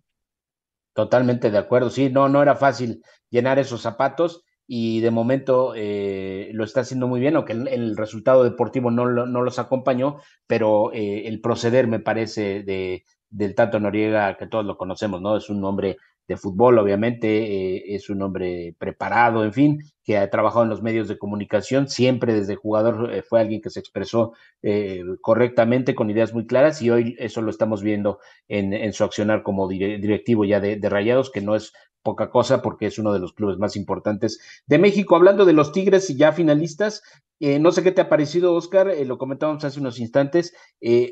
[0.95, 1.91] totalmente de acuerdo.
[1.91, 7.09] Sí, no, no era fácil llenar esos zapatos y de momento eh, lo está haciendo
[7.09, 12.01] muy bien, aunque el, resultado deportivo no, no los acompañó, pero eh, el proceder me
[12.01, 15.37] parece de, del Tato Noriega, que todos lo conocemos, ¿no?
[15.37, 15.97] Es un hombre
[16.29, 20.81] de fútbol, obviamente, eh, es un hombre preparado, en fin, que ha trabajado en los
[20.81, 26.09] medios de comunicación, siempre desde jugador eh, fue alguien que se expresó eh, correctamente, con
[26.09, 28.19] ideas muy claras, y hoy eso lo estamos viendo
[28.49, 32.99] en, su accionar como directivo ya de, Rayados, que no es poca cosa porque es
[32.99, 35.15] uno de los clubes más importantes de México.
[35.15, 37.03] Hablando de los Tigres y ya finalistas,
[37.41, 40.55] eh, no sé qué te ha parecido, Oscar, lo comentábamos hace unos instantes.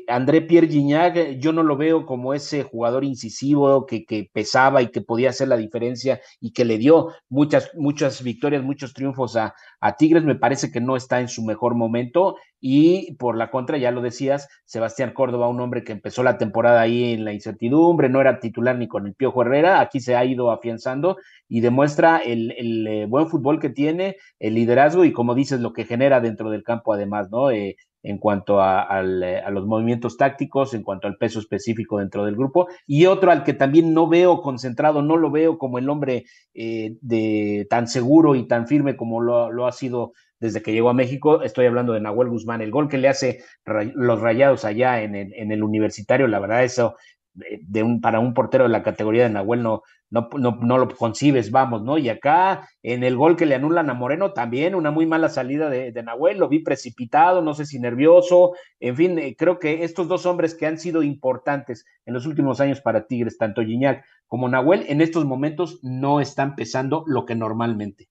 [0.07, 4.87] André Pierre Gignac, yo no lo veo como ese jugador incisivo que, que, pesaba y
[4.87, 9.53] que podía hacer la diferencia y que le dio muchas, muchas victorias, muchos triunfos a,
[9.79, 10.23] a Tigres.
[10.23, 14.01] Me parece que no está en su mejor momento y por la contra, ya lo
[14.01, 18.39] decías, Sebastián Córdoba, un hombre que empezó la temporada ahí en la incertidumbre, no era
[18.39, 22.87] titular ni con el Piojo Herrera, aquí se ha ido afianzando y demuestra el, el
[22.87, 26.63] eh, buen fútbol que tiene, el liderazgo y como dices, lo que genera dentro del
[26.63, 27.51] campo además, ¿no?
[27.51, 32.67] Eh, en cuanto a, los movimientos tácticos, en cuanto al peso específico dentro del grupo,
[32.85, 37.67] y otro al que también no veo concentrado, no lo veo como el hombre de
[37.69, 41.41] tan seguro y tan firme como lo, lo ha sido desde que llegó a México.
[41.41, 45.33] Estoy hablando de Nahuel Guzmán, el gol que le hace los rayados allá en el,
[45.33, 46.95] en el universitario, la verdad, eso
[47.33, 51.51] de un, para un portero de la categoría de Nahuel no, no, no, lo concibes,
[51.51, 51.97] vamos, ¿no?
[51.97, 55.69] Y acá en el gol que le anulan a Moreno también, una muy mala salida
[55.69, 59.83] de, de Nahuel, lo vi precipitado, no sé si nervioso, en fin, eh, creo que
[59.83, 64.05] estos dos hombres que han sido importantes en los últimos años para Tigres, tanto Gignac
[64.27, 68.09] como Nahuel, en estos momentos no están pesando lo que normalmente.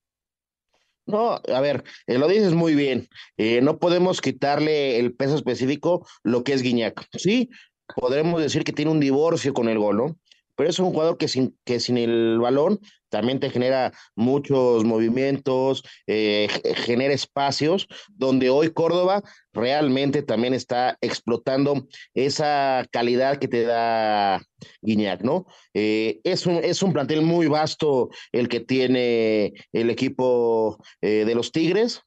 [1.07, 3.09] No, a ver, eh, lo dices muy bien.
[3.37, 7.07] Eh, no podemos quitarle el peso específico lo que es Guiñac.
[7.13, 7.49] Sí,
[7.95, 10.19] podremos decir que tiene un divorcio con el gol, ¿no?
[10.57, 15.83] Pero es un jugador que sin, que sin el balón también te genera muchos movimientos,
[16.07, 24.43] eh, genera espacios, donde hoy Córdoba realmente también está explotando esa calidad que te da
[24.83, 25.47] Guiñac, ¿no?
[25.73, 31.35] Eh, es, un, es un plantel muy vasto el que tiene el equipo eh, de
[31.35, 32.03] los Tigres,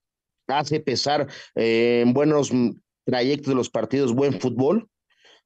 [0.47, 2.51] hace pesar en buenos
[3.05, 4.87] trayectos de los partidos, buen fútbol,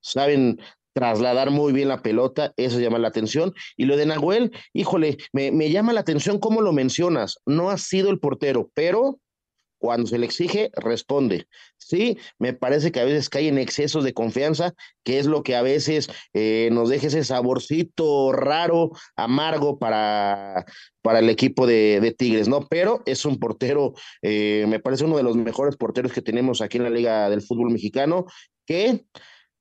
[0.02, 0.60] saben
[0.94, 3.54] trasladar muy bien la pelota, eso llama la atención.
[3.78, 7.38] Y lo de Nahuel, híjole, me, me llama la atención cómo lo mencionas.
[7.46, 9.20] No ha sido el portero, pero
[9.84, 11.46] cuando se le exige, responde.
[11.78, 15.58] Sí, me parece que a veces cae en excesos de confianza, que es lo que
[15.58, 20.64] a veces eh, nos deja ese saborcito raro, amargo para,
[21.02, 22.66] para el equipo de, Tigres, ¿no?
[22.70, 26.78] Pero es un portero, eh, me parece uno de los mejores porteros que tenemos aquí
[26.78, 28.26] en la Liga del Fútbol Mexicano,
[28.66, 29.04] que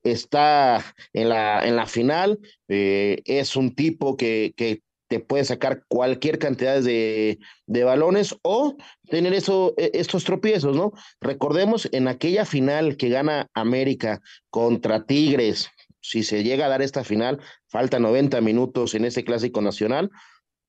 [0.02, 2.38] está en la, en la final,
[2.68, 8.76] eh, es un tipo que, que te puede sacar cualquier cantidad de, de balones o
[9.10, 10.92] tener eso, e, estos tropiezos, ¿no?
[11.20, 15.68] Recordemos en aquella final que gana América contra Tigres,
[16.00, 20.10] si se llega a dar esta final, falta 90 minutos en ese clásico nacional,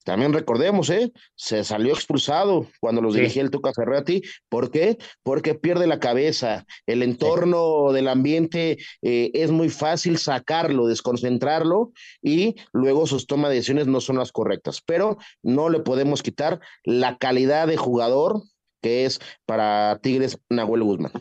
[0.03, 1.11] también recordemos, ¿eh?
[1.35, 4.21] Se salió expulsado cuando los dirigía el Tuca Ferretti.
[4.49, 4.97] ¿Por qué?
[5.23, 6.65] Porque pierde la cabeza.
[6.85, 13.55] El entorno del ambiente eh, es muy fácil sacarlo, desconcentrarlo y luego sus tomas de
[13.55, 14.81] decisiones no son las correctas.
[14.85, 18.43] Pero no le podemos quitar la calidad de jugador
[18.81, 21.13] que es para Tigres Nahuel Guzmán.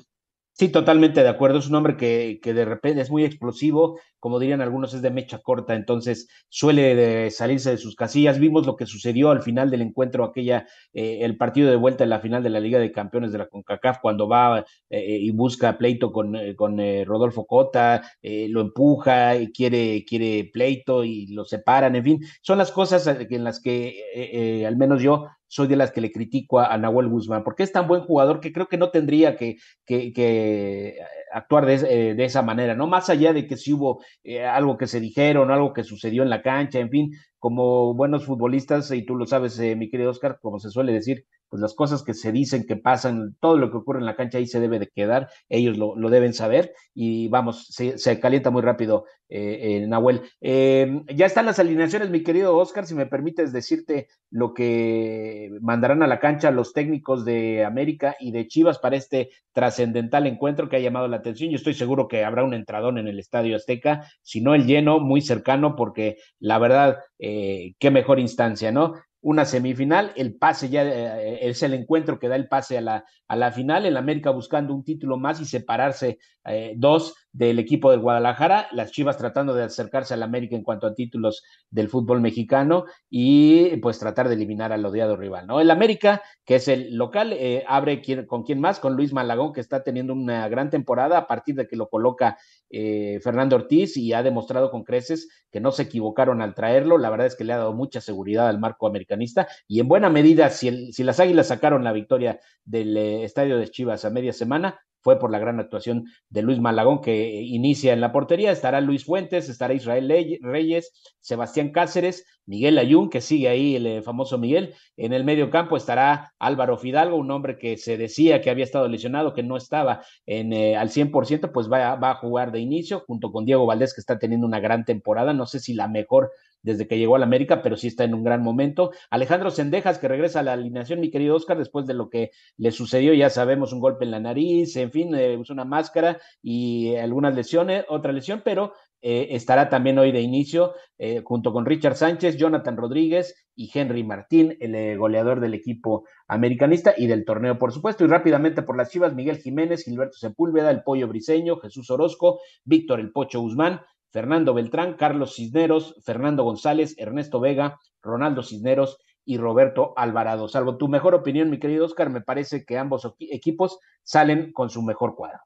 [0.54, 1.60] Sí, totalmente de acuerdo.
[1.60, 5.10] Es un hombre que, que de repente es muy explosivo, como dirían algunos, es de
[5.10, 8.38] mecha corta, entonces suele salirse de sus casillas.
[8.38, 12.10] Vimos lo que sucedió al final del encuentro, aquella, eh, el partido de vuelta en
[12.10, 15.76] la final de la Liga de Campeones de la CONCACAF, cuando va eh, y busca
[15.76, 21.96] pleito con, eh, con Rodolfo Cota, lo empuja y quiere, quiere pleito y lo separan,
[21.96, 26.00] en fin, son las cosas en las que al menos yo soy de las que
[26.00, 29.36] le critico a, Nahuel Guzmán, porque es tan buen jugador que creo que no tendría
[29.36, 30.96] que, que, que
[31.32, 32.86] actuar de, de, esa manera, ¿no?
[32.86, 36.30] Más allá de que si hubo eh, algo que se dijeron, algo que sucedió en
[36.30, 40.38] la cancha, en fin, como buenos futbolistas, y tú lo sabes, eh, mi querido Oscar,
[40.40, 43.76] como se suele decir, pues las cosas que se dicen, que pasan, todo lo que
[43.76, 47.28] ocurre en la cancha ahí se debe de quedar, ellos lo, lo deben saber, y
[47.28, 50.22] vamos, se, se calienta muy rápido eh, eh Nahuel.
[50.40, 56.02] Eh, ya están las alineaciones, mi querido Oscar, si me permites decirte lo que mandarán
[56.02, 60.76] a la cancha los técnicos de América y de Chivas para este trascendental encuentro que
[60.76, 61.50] ha llamado la atención.
[61.50, 65.00] Yo estoy seguro que habrá un entradón en el Estadio Azteca, si no el lleno,
[65.00, 68.94] muy cercano, porque la verdad, eh, qué mejor instancia, ¿no?
[69.22, 73.04] Una semifinal, el pase ya eh, es el encuentro que da el pase a la,
[73.28, 77.90] a la final, el América buscando un título más y separarse eh, dos del equipo
[77.90, 82.20] del Guadalajara, las Chivas tratando de acercarse al América en cuanto a títulos del fútbol
[82.20, 85.60] mexicano y pues tratar de eliminar al odiado rival, ¿no?
[85.60, 89.60] El América, que es el local, eh, abre con quién más, con Luis Malagón, que
[89.60, 92.36] está teniendo una gran temporada a partir de que lo coloca
[92.68, 97.10] eh, Fernando Ortiz y ha demostrado con creces que no se equivocaron al traerlo, la
[97.10, 100.50] verdad es que le ha dado mucha seguridad al marco americanista y en buena medida,
[100.50, 104.80] si, si las Águilas sacaron la victoria del eh, estadio de Chivas a media semana,
[105.02, 109.04] fue por la gran actuación de Luis Malagón que inicia en la portería, estará Luis
[109.04, 114.74] Fuentes, estará Israel Reyes, Sebastián Cáceres, Miguel Ayun, que sigue ahí el eh, famoso Miguel,
[114.96, 118.88] en el medio campo estará Álvaro Fidalgo, un hombre que se decía que había estado
[118.88, 123.04] lesionado, que no estaba en, eh, al 100%, pues va, va a jugar de inicio,
[123.06, 126.30] junto con Diego Valdés, que está teniendo una gran temporada, no sé si la mejor
[126.62, 128.92] desde que llegó al América, pero sí está en un gran momento.
[129.10, 132.70] Alejandro Sendejas, que regresa a la alineación, mi querido Oscar, después de lo que le
[132.72, 136.94] sucedió, ya sabemos, un golpe en la nariz, en fin, eh, usa una máscara y
[136.96, 138.72] algunas lesiones, otra lesión, pero
[139.04, 144.04] eh, estará también hoy de inicio eh, junto con Richard Sánchez, Jonathan Rodríguez y Henry
[144.04, 148.04] Martín, el eh, goleador del equipo americanista y del torneo, por supuesto.
[148.04, 153.00] Y rápidamente por las Chivas, Miguel Jiménez, Gilberto Sepúlveda, el Pollo Briseño, Jesús Orozco, Víctor
[153.00, 153.80] el Pocho Guzmán,
[154.12, 160.48] Fernando Beltrán, Carlos Cisneros, Fernando González, Ernesto Vega, Ronaldo Cisneros y Roberto Alvarado.
[160.48, 164.82] Salvo tu mejor opinión, mi querido Oscar, me parece que ambos equipos salen con su
[164.82, 165.40] mejor cuadro.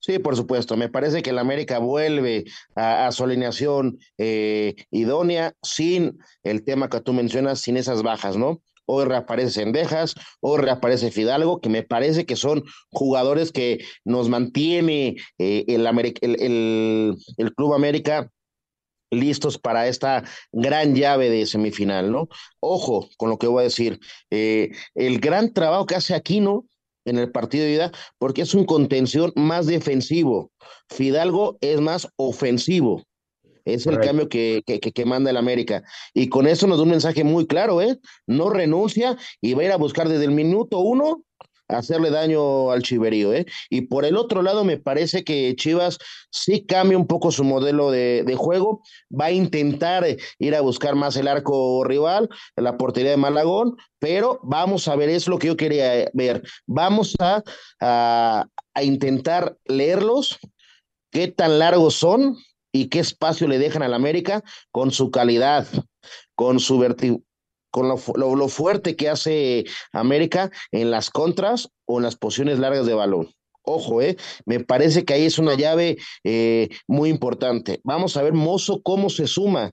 [0.00, 0.76] Sí, por supuesto.
[0.76, 7.00] Me parece que el América vuelve a, su alineación eh, idónea sin el tema que
[7.00, 8.62] tú mencionas, sin esas bajas, ¿no?
[8.86, 15.16] Hoy reaparece Sendejas, hoy reaparece Fidalgo, que me parece que son jugadores que nos mantiene
[15.38, 15.86] eh, el,
[16.20, 18.30] el, el, Club América
[19.10, 22.28] listos para esta gran llave de semifinal, ¿no?
[22.60, 23.98] Ojo con lo que voy a decir.
[24.30, 26.66] Eh, el gran trabajo que hace Aquino
[27.04, 30.52] en el partido de ida porque es un contención más defensivo.
[30.88, 33.02] Fidalgo es más ofensivo.
[33.64, 35.82] Es el cambio que, que, que, manda el América.
[36.14, 37.98] Y con eso nos da un mensaje muy claro, ¿eh?
[38.26, 41.24] No renuncia y va a ir a buscar desde el minuto uno
[41.76, 43.46] hacerle daño al Chiverío, ¿eh?
[43.68, 45.98] Y por el otro lado, me parece que Chivas
[46.30, 50.04] sí cambia un poco su modelo de, de, juego, va a intentar
[50.38, 55.08] ir a buscar más el arco rival, la portería de Malagón, pero vamos a ver,
[55.08, 57.42] es lo que yo quería ver, vamos a,
[57.80, 60.38] a, a intentar leerlos,
[61.10, 62.36] qué tan largos son
[62.72, 65.66] y qué espacio le dejan al América con su calidad,
[66.34, 67.22] con su verti
[67.70, 72.84] con lo, lo, fuerte que hace América en las contras o en las posiciones largas
[72.84, 73.30] de balón.
[73.62, 74.16] Ojo, eh,
[74.46, 77.80] me parece que ahí es una llave eh, muy importante.
[77.84, 79.70] Vamos a ver Mozo cómo se suma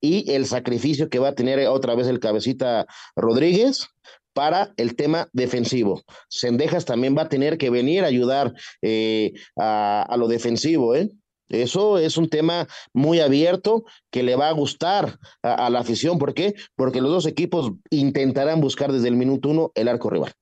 [0.00, 2.86] y el sacrificio que va a tener otra vez el cabecita
[3.16, 3.88] Rodríguez
[4.34, 6.02] para el tema defensivo.
[6.28, 11.10] Sendejas también va a tener que venir a ayudar eh, a, a, lo defensivo, ¿eh?
[11.50, 16.18] Eso es un tema muy abierto que le va a gustar a, la afición.
[16.18, 16.54] ¿Por qué?
[16.76, 20.32] Porque los dos equipos intentarán buscar desde el minuto uno el arco rival.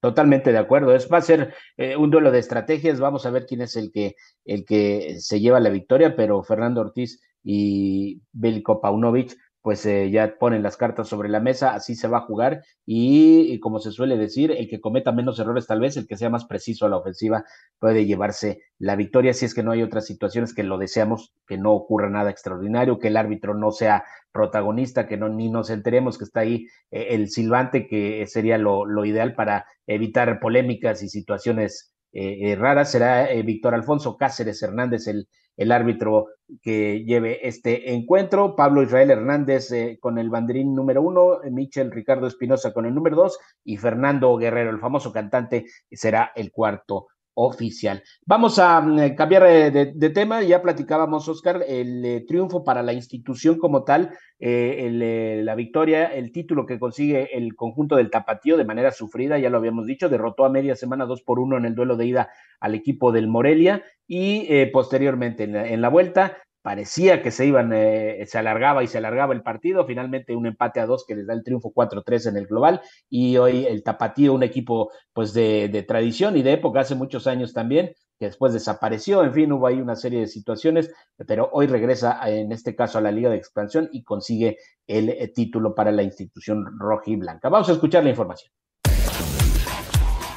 [0.00, 0.94] Totalmente de acuerdo.
[0.94, 3.00] Es, va a ser eh, un duelo de estrategias.
[3.00, 6.80] Vamos a ver quién es el que, el que se lleva la victoria, pero Fernando
[6.80, 12.08] Ortiz y Belko Paunovic pues eh, ya ponen las cartas sobre la mesa, así se
[12.08, 15.96] va a jugar y, como se suele decir, el que cometa menos errores tal vez,
[15.96, 17.44] el que sea más preciso a la ofensiva
[17.78, 21.58] puede llevarse la victoria si es que no hay otras situaciones que lo deseamos, que
[21.58, 26.16] no ocurra nada extraordinario, que el árbitro no sea protagonista, que no ni nos enteremos
[26.16, 31.08] que está ahí eh, el silbante, que sería lo, lo, ideal para evitar polémicas y
[31.08, 32.90] situaciones eh, raras.
[32.90, 35.28] Será Víctor Alfonso Cáceres Hernández el
[35.60, 36.28] el árbitro
[36.62, 38.56] que lleve este encuentro.
[38.56, 43.16] Pablo Israel Hernández eh, con el banderín número uno, Michel Ricardo Espinosa con el número
[43.16, 47.08] dos y Fernando Guerrero, el famoso cantante, será el cuarto
[47.46, 48.02] oficial.
[48.26, 52.92] Vamos a mm, cambiar eh, de, tema, ya platicábamos, Oscar, el eh, triunfo para la
[52.92, 54.10] institución como tal,
[54.42, 59.38] eh, eh, la victoria, el título que consigue el conjunto del Tapatío de manera sufrida,
[59.38, 62.06] ya lo habíamos dicho, derrotó a media semana dos por uno en el duelo de
[62.06, 67.72] ida al equipo del Morelia y eh, posteriormente en la vuelta parecía que se iban,
[67.72, 71.26] eh, se alargaba y se alargaba el partido, finalmente un empate a dos que les
[71.26, 75.68] da el triunfo 4-3 en el global y hoy el Tapatío, un equipo pues de,
[75.68, 79.66] de, tradición y de época, hace muchos años también, que después desapareció, en fin, hubo
[79.66, 80.92] ahí una serie de situaciones,
[81.26, 85.28] pero hoy regresa en este caso a la Liga de Expansión y consigue el eh,
[85.34, 87.48] título para la institución roja y blanca.
[87.48, 88.52] Vamos a escuchar la información.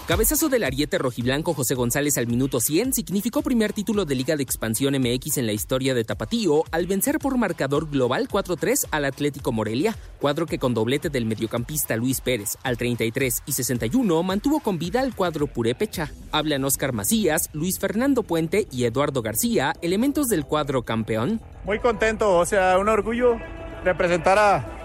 [0.06, 4.44] Cabezazo del ariete rojiblanco José González al minuto 100 significó primer título de Liga de
[4.44, 9.54] Expansión MX en la historia de Tapatío al vencer por marcador global 4-3 al Atlético
[9.54, 14.78] Morelia, cuadro que con doblete del mediocampista Luis Pérez al 33 y 61 mantuvo con
[14.78, 16.12] vida al cuadro Purépecha.
[16.34, 21.40] Hablan Oscar Macías, Luis Fernando Puente y Eduardo García, elementos del cuadro campeón.
[21.64, 23.38] Muy contento, o sea, un orgullo
[23.86, 24.83] representar a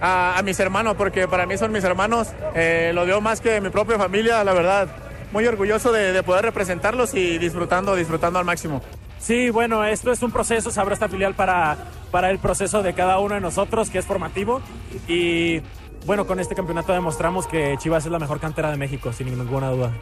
[0.00, 2.28] a, a, mis hermanos, porque para mí son mis hermanos.
[2.54, 4.88] Eh, lo dio más que mi propia familia, la verdad.
[5.32, 8.82] Muy orgulloso de, de, poder representarlos y disfrutando, disfrutando al máximo.
[9.18, 11.76] Sí, bueno, esto es un proceso, se abre esta filial para,
[12.10, 14.62] para el proceso de cada uno de nosotros, que es formativo.
[15.06, 15.60] Y
[16.06, 19.70] bueno, con este campeonato demostramos que Chivas es la mejor cantera de México, sin ninguna
[19.70, 19.92] duda.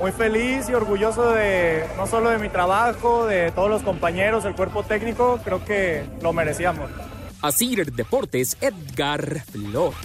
[0.00, 4.54] Muy feliz y orgulloso de no solo de mi trabajo, de todos los compañeros, el
[4.54, 6.90] cuerpo técnico, creo que lo merecíamos.
[7.42, 9.96] Asir Deportes, Edgar Flores.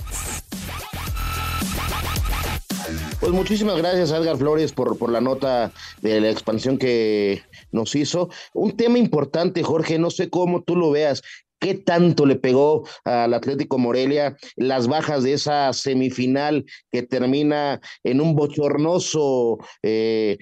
[3.19, 5.71] Pues muchísimas gracias Edgar Flores por, por la nota
[6.01, 8.29] de la expansión que nos hizo.
[8.53, 11.21] Un tema importante, Jorge, no sé cómo tú lo veas.
[11.59, 18.19] qué tanto le pegó al Atlético Morelia las bajas de esa semifinal que termina en
[18.19, 20.39] un bochornoso eh,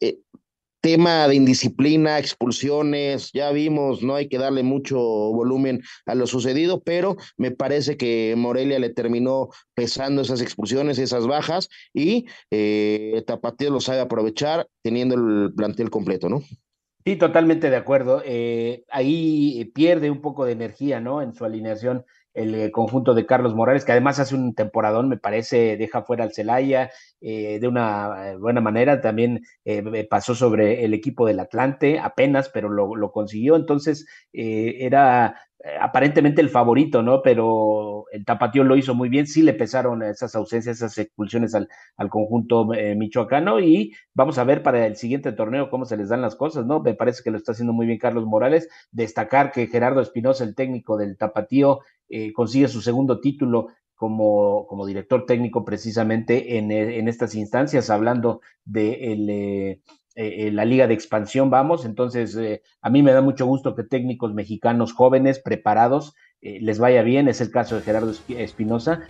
[0.00, 0.16] eh,
[0.82, 6.82] tema de indisciplina, expulsiones, ya vimos, no hay que darle mucho volumen a lo sucedido,
[6.82, 13.70] pero me parece que Morelia le terminó pesando esas expulsiones, esas bajas, y eh, Tapatío
[13.70, 16.42] lo sabe aprovechar teniendo el plantel completo, ¿no?
[17.04, 18.22] Sí, totalmente de acuerdo.
[18.24, 21.22] Eh, ahí pierde un poco de energía, ¿no?
[21.22, 22.04] En su alineación
[22.34, 26.24] el eh, conjunto de Carlos Morales, que además hace un temporadón, me parece, deja fuera
[26.24, 26.90] al Celaya
[27.22, 29.00] eh, de una eh, buena manera.
[29.00, 29.42] También
[30.10, 33.56] pasó sobre el equipo del Atlante, apenas, pero lo, consiguió.
[33.56, 35.36] Entonces, era
[35.80, 37.22] aparentemente el favorito, ¿no?
[37.22, 41.68] Pero el Tapatío lo hizo muy bien, sí le pesaron esas ausencias, esas expulsiones al,
[41.96, 46.08] al conjunto eh, michoacano y vamos a ver para el siguiente torneo cómo se les
[46.08, 46.80] dan las cosas, ¿no?
[46.80, 50.54] Me parece que lo está haciendo muy bien Carlos Morales, destacar que Gerardo Espinosa, el
[50.54, 53.68] técnico del Tapatío, eh, consigue su segundo título
[54.02, 59.12] como, como director técnico precisamente en, en estas instancias, hablando de.
[59.12, 59.80] Eh,
[60.16, 61.84] eh, la liga de expansión, vamos.
[61.84, 66.80] Entonces, eh, a mí me da mucho gusto que técnicos mexicanos jóvenes, preparados, eh, les
[66.80, 67.28] vaya bien.
[67.28, 69.02] Es el caso de Gerardo Espinosa.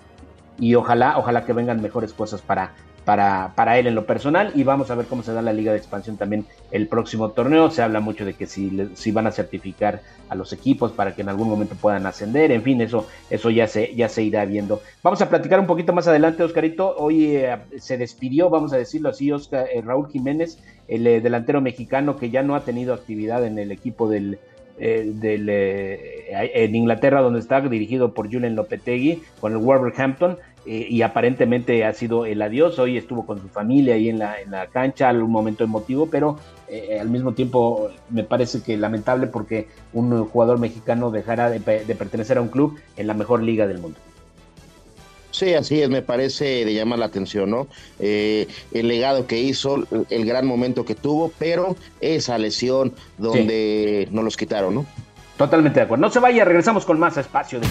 [0.58, 2.74] Y ojalá, ojalá que vengan mejores cosas para,
[3.04, 5.72] para, para él en lo personal y vamos a ver cómo se da la liga
[5.72, 7.70] de expansión también el próximo torneo.
[7.70, 11.22] Se habla mucho de que si, si van a certificar a los equipos para que
[11.22, 14.80] en algún momento puedan ascender, en fin, eso, eso ya, se, ya se irá viendo.
[15.02, 16.96] Vamos a platicar un poquito más adelante, Oscarito.
[16.96, 21.60] Hoy eh, se despidió, vamos a decirlo así, Oscar, eh, Raúl Jiménez, el eh, delantero
[21.60, 24.38] mexicano que ya no ha tenido actividad en el equipo del,
[24.78, 30.38] del, en Inglaterra, donde está dirigido por Julian Lopetegui con el Wolverhampton.
[30.64, 32.78] Eh, y aparentemente ha sido el adiós.
[32.78, 36.38] Hoy estuvo con su familia ahí en la, en la cancha, un momento emotivo, pero
[36.68, 42.38] eh, al mismo tiempo me parece que lamentable porque un jugador mexicano dejará de, pertenecer
[42.38, 43.98] a un club en la mejor liga del mundo.
[45.32, 47.66] Sí, así es, me parece de llamar la atención, ¿no?
[47.98, 54.22] Eh, el legado que hizo, el gran momento que tuvo, pero esa lesión donde no
[54.22, 54.86] los quitaron, ¿no?
[55.38, 56.02] Totalmente de acuerdo.
[56.02, 57.66] No se vaya, regresamos con más espacio de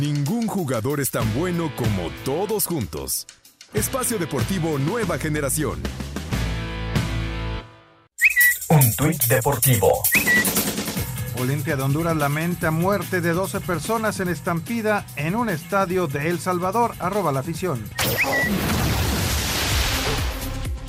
[0.00, 3.26] Ningún jugador es tan bueno como todos juntos.
[3.72, 5.82] Espacio Deportivo Nueva Generación.
[8.68, 10.02] Un tuit deportivo.
[11.38, 16.38] Olimpia de Honduras lamenta muerte de 12 personas en estampida en un estadio de El
[16.38, 16.94] Salvador.
[17.00, 17.82] Arroba la afición.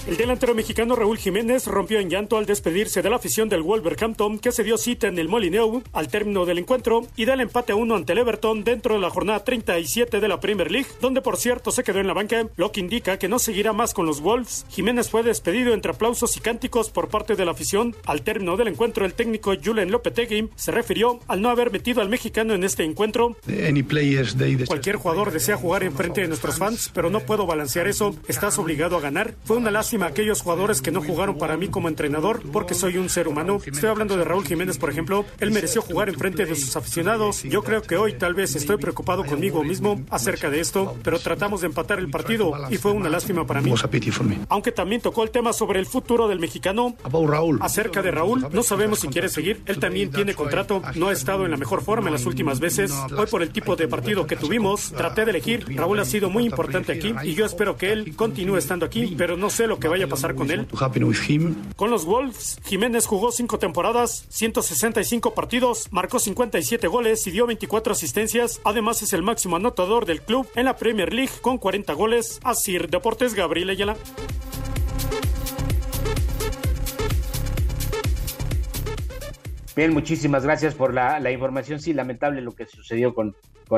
[0.07, 4.37] El delantero mexicano Raúl Jiménez rompió en llanto al despedirse de la afición del Wolverhampton
[4.37, 7.75] que se dio cita en el Molineux al término del encuentro y del empate a
[7.75, 11.37] uno ante el Everton dentro de la jornada 37 de la Premier League, donde por
[11.37, 14.21] cierto se quedó en la banca, lo que indica que no seguirá más con los
[14.21, 14.67] Wolves.
[14.69, 17.95] Jiménez fue despedido entre aplausos y cánticos por parte de la afición.
[18.05, 22.09] Al término del encuentro, el técnico Julen Lopetegui se refirió al no haber metido al
[22.09, 23.37] mexicano en este encuentro.
[24.67, 28.15] Cualquier jugador desea jugar en frente de nuestros fans, pero no puedo balancear eso.
[28.27, 29.33] Estás obligado a ganar.
[29.45, 32.97] Fue una lástima a aquellos jugadores que no jugaron para mí como entrenador porque soy
[32.97, 33.59] un ser humano.
[33.65, 35.23] Estoy hablando de Raúl Jiménez, por ejemplo.
[35.39, 37.43] Él mereció jugar en frente de sus aficionados.
[37.43, 41.61] Yo creo que hoy tal vez estoy preocupado conmigo mismo acerca de esto, pero tratamos
[41.61, 43.73] de empatar el partido y fue una lástima para mí.
[44.49, 46.97] Aunque también tocó el tema sobre el futuro del mexicano.
[47.61, 49.61] Acerca de Raúl, no sabemos si quiere seguir.
[49.65, 50.81] Él también tiene contrato.
[50.95, 52.91] No ha estado en la mejor forma en las últimas veces.
[53.17, 55.65] Hoy por el tipo de partido que tuvimos, traté de elegir.
[55.73, 59.37] Raúl ha sido muy importante aquí y yo espero que él continúe estando aquí, pero
[59.37, 60.67] no sé lo que vaya a pasar con él.
[61.75, 67.93] Con los Wolves, Jiménez jugó cinco temporadas, 165 partidos, marcó 57 goles y dio 24
[67.93, 68.61] asistencias.
[68.63, 72.39] Además es el máximo anotador del club en la Premier League con 40 goles.
[72.43, 73.95] Así Deportes Gabriel Ayala.
[79.75, 81.81] Bien, muchísimas gracias por la, información.
[81.81, 83.35] Sí, lamentable lo que sucedió con,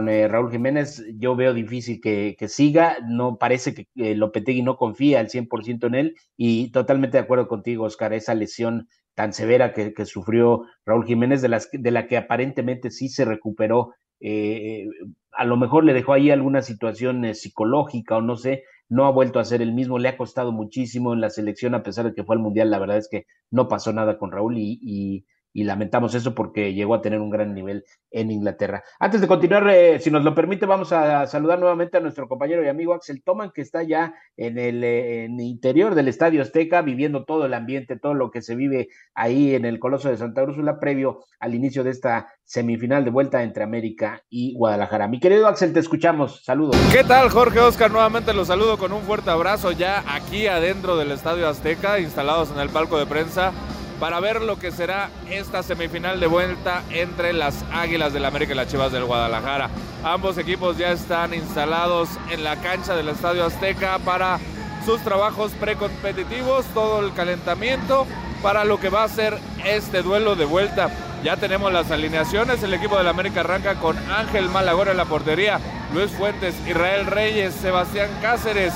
[0.09, 1.03] eh, Raúl Jiménez.
[1.17, 2.97] Yo veo difícil que, siga.
[3.07, 6.15] No parece que eh, Lopetegui no confía al 100% en él.
[6.37, 11.49] Y totalmente de acuerdo contigo, Oscar, esa lesión tan severa que, sufrió Raúl Jiménez, de,
[11.49, 13.95] las, de la que aparentemente sí se recuperó.
[14.19, 14.85] Eh,
[15.31, 19.39] a lo mejor le dejó ahí alguna situación psicológica o no sé, no ha vuelto
[19.39, 22.23] a ser el mismo, le ha costado muchísimo en la selección, a pesar de que
[22.23, 25.25] fue al Mundial, la verdad es que no pasó nada con Raúl y
[25.57, 28.83] y lamentamos eso porque llegó a tener un gran nivel en Inglaterra.
[28.99, 32.63] Antes de continuar, eh, si nos lo permite, vamos a saludar nuevamente a nuestro compañero
[32.63, 37.25] y amigo Axel Toman, que está ya en el, eh, interior del Estadio Azteca, viviendo
[37.25, 40.79] todo el ambiente, todo lo que se vive ahí en el Coloso de Santa Úrsula,
[40.79, 45.07] previo al inicio de esta semifinal de vuelta entre América y Guadalajara.
[45.07, 46.43] Mi querido Axel, te escuchamos.
[46.45, 46.77] Saludos.
[46.93, 47.89] ¿Qué tal, Jorge Oscar?
[47.89, 52.59] Nuevamente los saludo con un fuerte abrazo ya aquí adentro del Estadio Azteca, instalados en
[52.59, 53.51] el palco de prensa
[53.99, 58.55] para ver lo que será esta semifinal de vuelta entre las Águilas del América y
[58.55, 59.69] las Chivas del Guadalajara.
[60.03, 64.39] Ambos equipos ya están instalados en la cancha del Estadio Azteca para
[64.85, 68.05] sus trabajos precompetitivos, todo el calentamiento
[68.41, 70.89] para lo que va a ser este duelo de vuelta.
[71.23, 72.61] Ya tenemos las alineaciones.
[72.61, 75.59] El equipo del América arranca con Ángel Malagora en la portería,
[75.93, 78.73] Luis Fuentes, Israel Reyes, Sebastián Cáceres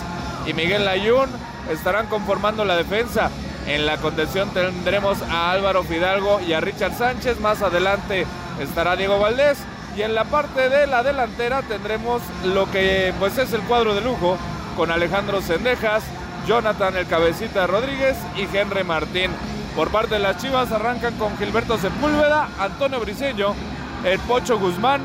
[0.47, 1.29] y Miguel Layún
[1.69, 3.29] estarán conformando la defensa.
[3.71, 7.39] En la contención tendremos a Álvaro Fidalgo y a Richard Sánchez.
[7.39, 8.27] Más adelante
[8.59, 9.59] estará Diego Valdés.
[9.95, 14.01] Y en la parte de la delantera tendremos lo que pues es el cuadro de
[14.01, 14.37] lujo
[14.75, 16.03] con Alejandro Sendejas,
[16.45, 19.31] Jonathan el Cabecita Rodríguez y Henry Martín.
[19.73, 23.55] Por parte de las Chivas arrancan con Gilberto Sepúlveda, Antonio Briceño,
[24.03, 24.99] el Pocho Guzmán,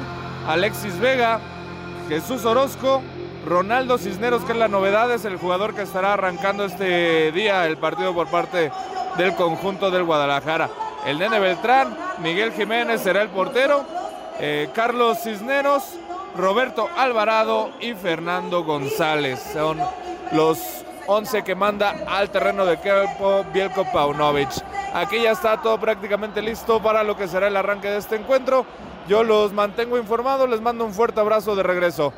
[0.48, 1.38] Alexis Vega,
[2.08, 3.00] Jesús Orozco,
[3.46, 7.76] Ronaldo Cisneros, que es la novedad, es el jugador que estará arrancando este día el
[7.76, 8.72] partido por parte
[9.16, 10.68] del conjunto del Guadalajara.
[11.06, 13.84] El Nene Beltrán, Miguel Jiménez será el portero,
[14.40, 15.84] eh, Carlos Cisneros,
[16.36, 19.40] Roberto Alvarado y Fernando González.
[19.52, 19.78] Son
[20.32, 20.58] los
[21.06, 24.50] 11 que manda al terreno de campo Bielko Paunovic.
[24.92, 28.66] Aquí ya está todo prácticamente listo para lo que será el arranque de este encuentro.
[29.06, 32.12] Yo los mantengo informados, les mando un fuerte abrazo de regreso.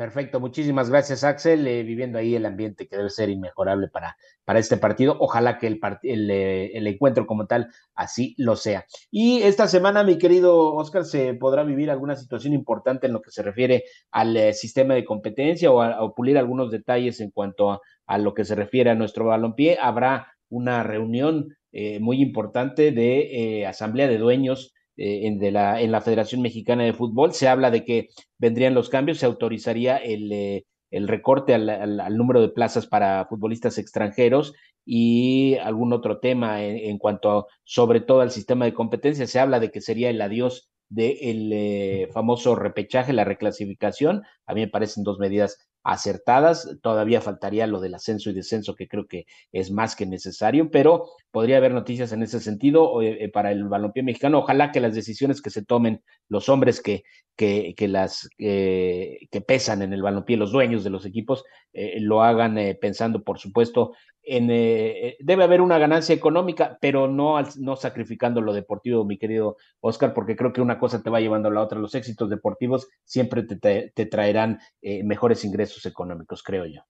[0.00, 4.58] Perfecto, muchísimas gracias Axel, eh, viviendo ahí el ambiente que debe ser inmejorable para, para
[4.58, 5.14] este partido.
[5.20, 8.86] Ojalá que el, el, eh, el, encuentro como tal así lo sea.
[9.10, 13.30] Y esta semana, mi querido Oscar, se podrá vivir alguna situación importante en lo que
[13.30, 17.80] se refiere al eh, sistema de competencia o a, pulir algunos detalles en cuanto a,
[18.06, 19.76] a, lo que se refiere a nuestro balompié.
[19.82, 21.54] Habrá una reunión
[22.00, 27.32] muy importante de asamblea de dueños en, de la, en la Federación Mexicana de Fútbol.
[27.32, 32.40] Se habla de que vendrían los cambios, se autorizaría el, eh, el recorte al, número
[32.40, 38.64] de plazas para futbolistas extranjeros y algún otro tema en, cuanto sobre todo al sistema
[38.64, 39.26] de competencia.
[39.26, 44.22] Se habla de que sería el adiós del de eh, famoso repechaje, la reclasificación.
[44.46, 46.78] A mí me parecen dos medidas acertadas.
[46.82, 51.06] Todavía faltaría lo del ascenso y descenso, que creo que es más que necesario, pero
[51.30, 54.38] podría haber noticias en ese sentido eh, para el balompié mexicano.
[54.38, 57.04] Ojalá que las decisiones que se tomen los hombres que,
[57.36, 58.08] que, que
[58.38, 63.38] eh, pesan en el balompié, los dueños de los equipos, eh, lo hagan pensando, por
[63.38, 63.92] supuesto,
[64.36, 69.56] en eh, debe haber una ganancia económica, pero no, no sacrificando lo deportivo, mi querido
[69.80, 71.78] Oscar, porque creo que una cosa te va llevando a la otra.
[71.78, 74.60] Los éxitos deportivos siempre te, te, traerán
[75.04, 76.82] mejores ingresos económicos, creo yo.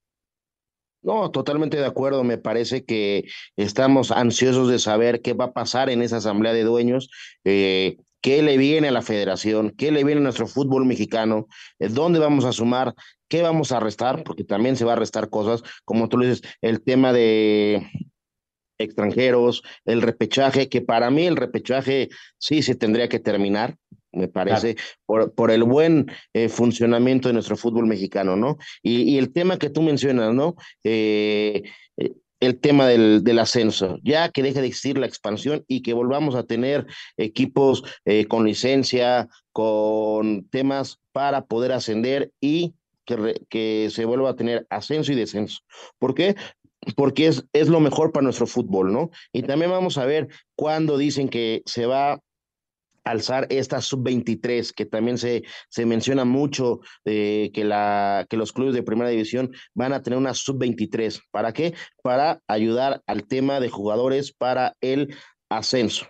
[1.03, 2.24] No, totalmente de acuerdo.
[2.24, 3.24] Me parece que
[3.57, 7.11] estamos ansiosos de saber qué va a pasar en esa asamblea de dueños.
[7.45, 11.46] Eh, qué le viene a la federación, qué le viene a nuestro fútbol mexicano,
[11.78, 12.94] dónde vamos a sumar,
[13.28, 16.42] qué vamos a restar, porque también se va a restar cosas, como tú lo dices,
[16.60, 17.86] el tema de
[18.78, 22.08] extranjeros, el repechaje, que para mí el repechaje
[22.38, 23.76] sí se tendría que terminar,
[24.12, 24.90] me parece, claro.
[25.06, 28.56] por, por, el buen eh, funcionamiento de nuestro fútbol mexicano, ¿no?
[28.82, 30.56] Y, y, el tema que tú mencionas, ¿no?
[30.82, 31.62] Eh,
[32.41, 36.34] el tema del, del, ascenso, ya que deje de existir la expansión y que volvamos
[36.34, 36.86] a tener
[37.16, 42.74] equipos eh, con licencia, con temas para poder ascender y
[43.05, 45.61] que, que, se vuelva a tener ascenso y descenso.
[45.99, 46.34] ¿Por qué?
[46.97, 49.11] Porque es, es lo mejor para nuestro fútbol, ¿no?
[49.32, 52.20] Y también vamos a ver cuándo dicen que se va
[53.05, 58.74] alzar esta sub-23, que también se, se menciona mucho eh, que, la, que los clubes
[58.74, 61.22] de primera división van a tener una sub-23.
[61.30, 61.74] ¿Para qué?
[62.03, 65.14] Para ayudar al tema de jugadores para el
[65.48, 66.07] ascenso.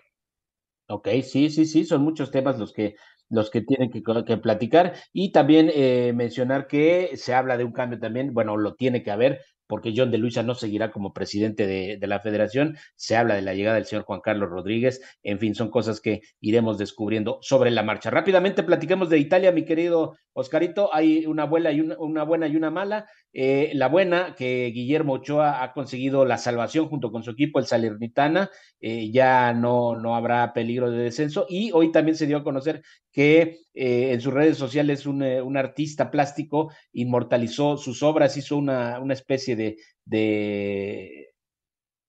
[0.88, 2.96] Ok, sí, sí, sí, son muchos temas los que
[3.30, 7.72] los que tienen que, que platicar y también eh, mencionar que se habla de un
[7.72, 11.64] cambio también, bueno, lo tiene que haber porque John de Luisa no seguirá como presidente
[11.64, 12.76] de, la federación.
[12.96, 15.00] Se habla de la llegada del señor Juan Carlos Rodríguez.
[15.22, 18.10] En fin, son cosas que iremos descubriendo sobre la marcha.
[18.10, 20.92] Rápidamente platiquemos de Italia, mi querido Oscarito.
[20.92, 23.06] Hay una buena y una buena y una mala.
[23.32, 27.66] Eh, la buena, que Guillermo Ochoa ha conseguido la salvación junto con su equipo, el
[27.66, 28.50] Salernitana.
[28.80, 31.46] Eh, ya no, no habrá peligro de descenso.
[31.48, 35.56] Y hoy también se dio a conocer que eh, en sus redes sociales un, un,
[35.56, 41.29] artista plástico inmortalizó sus obras, hizo una, una especie de, de,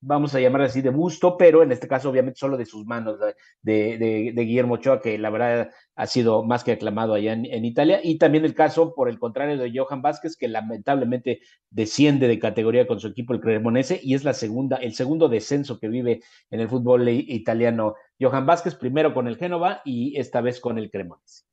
[0.01, 3.19] vamos a llamar así, de busto, pero en este caso obviamente solo de sus manos,
[3.61, 7.45] de, de, de Guillermo Ochoa, que la verdad ha sido más que aclamado allá en,
[7.45, 12.27] en, Italia, y también el caso, por el contrario, de Johan Vázquez, que lamentablemente desciende
[12.27, 15.87] de categoría con su equipo el Cremonese, y es la segunda, el segundo descenso que
[15.87, 17.95] vive en el fútbol italiano.
[18.19, 21.50] Johan Vázquez, primero con el Génova y esta vez con el Cremonese.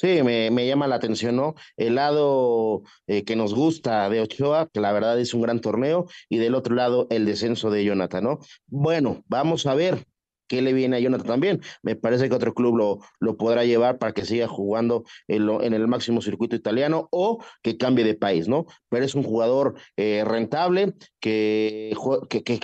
[0.00, 1.56] Sí, me, me, llama la atención, ¿no?
[1.76, 6.06] El lado eh, que nos gusta de Ochoa, que la verdad es un gran torneo,
[6.28, 8.38] y del otro lado el descenso de Jonathan, ¿no?
[8.68, 10.06] Bueno, vamos a ver
[10.48, 11.60] qué le viene a Jonathan también.
[11.82, 16.20] Me parece que otro club lo, podrá llevar para que siga jugando en, el máximo
[16.20, 18.66] circuito italiano o que cambie de país, ¿no?
[18.88, 21.94] Pero es un jugador eh, rentable que,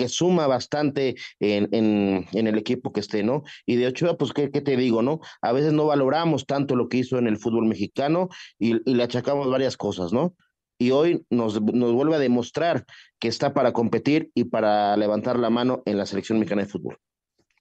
[0.08, 3.42] suma bastante en, el equipo que esté, ¿no?
[3.66, 5.20] Y de Ochoa, pues, ¿qué, ¿qué, te digo, no?
[5.42, 8.28] A veces no valoramos tanto lo que hizo en el fútbol mexicano
[8.58, 10.34] y, le achacamos varias cosas, ¿no?
[10.78, 12.84] y hoy nos, vuelve a demostrar
[13.18, 16.98] que está para competir y para levantar la mano en la selección mexicana de fútbol.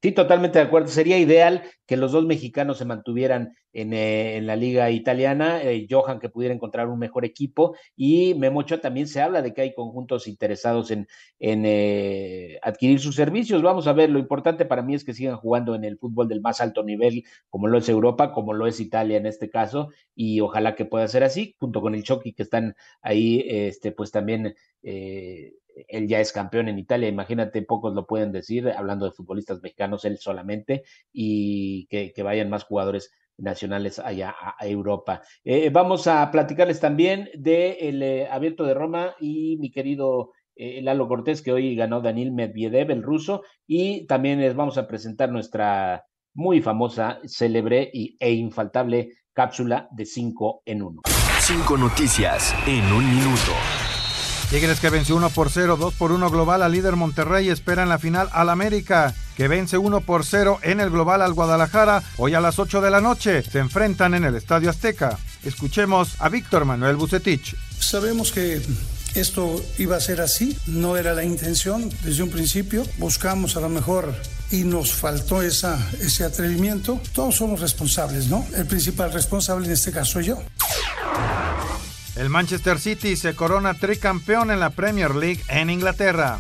[0.04, 0.90] Sí, totalmente de acuerdo.
[0.90, 6.20] Sería ideal que los dos mexicanos se mantuvieran en, eh, la liga italiana, eh, Johan
[6.20, 10.28] que pudiera encontrar un mejor equipo y Memocho también se habla de que hay conjuntos
[10.28, 11.08] interesados en,
[11.40, 13.62] eh, adquirir sus servicios.
[13.62, 16.42] Vamos a ver, lo importante para mí es que sigan jugando en el fútbol del
[16.42, 20.42] más alto nivel, como lo es Europa, como lo es Italia en este caso, y
[20.42, 24.54] ojalá que pueda ser así, junto con el Chucky que están ahí, este, pues también
[25.88, 30.06] él ya es campeón en Italia, imagínate, pocos lo pueden decir, hablando de futbolistas mexicanos,
[30.06, 35.22] él solamente, y que, vayan más jugadores nacionales allá a, Europa.
[35.44, 40.82] Eh, vamos a platicarles también del de eh, Abierto de Roma y mi querido eh,
[40.82, 45.32] Lalo Cortés, que hoy ganó Daniel Medvedev, el ruso, y también les vamos a presentar
[45.32, 46.06] nuestra
[46.36, 51.02] muy famosa, célebre e infaltable cápsula de 5 en 1.
[51.40, 53.52] Cinco noticias en un minuto.
[54.50, 57.90] Tigres que venció 1 por 0, 2 por 1 global al líder Monterrey espera en
[57.90, 62.04] la final al América, que vence 1 por 0 en el global al Guadalajara.
[62.18, 65.18] Hoy a las 8 de la noche se enfrentan en el Estadio Azteca.
[65.44, 67.56] Escuchemos a Víctor Manuel Bucetich.
[67.80, 68.62] Sabemos que
[69.16, 72.84] esto iba a ser así, no era la intención desde un principio.
[72.98, 74.14] Buscamos a lo mejor
[74.50, 77.00] y nos faltó esa, ese atrevimiento.
[77.14, 78.46] Todos somos responsables, ¿no?
[78.56, 80.42] El principal responsable en este caso yo.
[82.16, 86.40] El Manchester City se corona tricampeón en la Premier League en Inglaterra.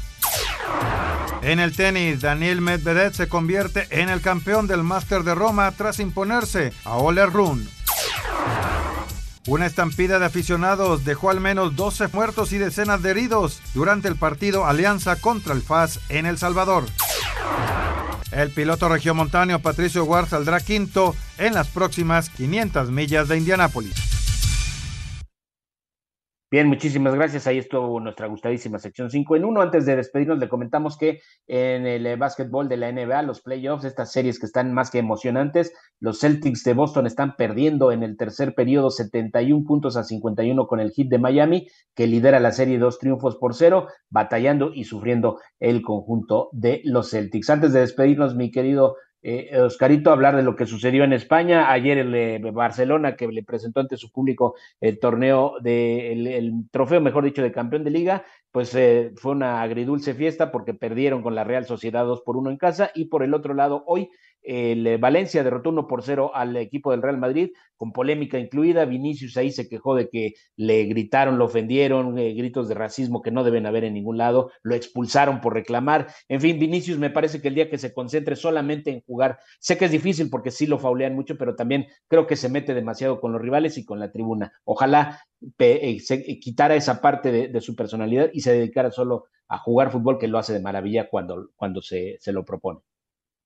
[1.41, 5.99] En el tenis, Daniel Medvedev se convierte en el campeón del Master de Roma tras
[5.99, 7.67] imponerse a Ole Run.
[9.47, 14.15] Una estampida de aficionados dejó al menos 12 muertos y decenas de heridos durante el
[14.15, 16.85] partido Alianza contra el FAS en El Salvador.
[18.31, 24.12] El piloto regiomontano Patricio Guard saldrá quinto en las próximas 500 millas de Indianápolis.
[26.53, 27.47] Bien, muchísimas gracias.
[27.47, 29.59] Ahí estuvo nuestra gustadísima sección 5 en 1.
[29.59, 33.85] Antes de despedirnos, le comentamos que en el eh, básquetbol de la NBA, los playoffs,
[33.85, 38.17] estas series que están más que emocionantes, los Celtics de Boston están perdiendo en el
[38.17, 42.77] tercer periodo 71 puntos a 51 con el hit de Miami, que lidera la serie
[42.77, 47.49] dos triunfos por cero, batallando y sufriendo el conjunto de los Celtics.
[47.49, 51.71] Antes de despedirnos, mi querido eh, Oscarito, hablar de lo que sucedió en España.
[51.71, 56.99] Ayer el eh, Barcelona, que le presentó ante su público el torneo de el, trofeo,
[56.99, 61.35] mejor dicho, de campeón de liga, pues eh, fue una agridulce fiesta porque perdieron con
[61.35, 62.91] la Real Sociedad 2 por 1 en casa.
[62.93, 64.09] Y por el otro lado, hoy
[64.43, 68.85] el eh, Valencia derrotó 1 por 0 al equipo del Real Madrid, con polémica incluida.
[68.85, 73.31] Vinicius ahí se quejó de que le gritaron, lo ofendieron, eh, gritos de racismo que
[73.31, 76.07] no deben haber en ningún lado, lo expulsaron por reclamar.
[76.27, 79.77] En fin, Vinicius me parece que el día que se concentre solamente en jugar, sé
[79.77, 83.19] que es difícil porque sí lo faulean mucho, pero también creo que se mete demasiado
[83.19, 84.53] con los rivales y con la tribuna.
[84.63, 85.19] Ojalá
[85.59, 89.91] eh, se quitara esa parte de, de, su personalidad y se dedicara solo a jugar
[89.91, 92.79] fútbol, que lo hace de maravilla cuando, cuando se, se lo propone.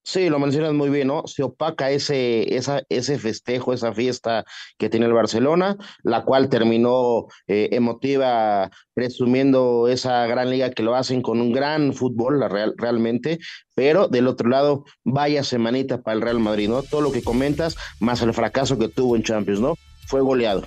[0.07, 1.23] Sí, lo mencionas muy bien, ¿no?
[1.27, 4.45] Se opaca ese, esa, ese festejo, esa fiesta
[4.77, 10.95] que tiene el Barcelona, la cual terminó eh, emotiva, presumiendo esa gran liga que lo
[10.95, 13.39] hacen con un gran fútbol, real, realmente,
[13.75, 16.83] pero del otro lado, vaya semanita para el Real Madrid, ¿no?
[16.83, 19.75] Todo lo que comentas, más el fracaso que tuvo en Champions, ¿no?
[20.07, 20.63] Fue goleado.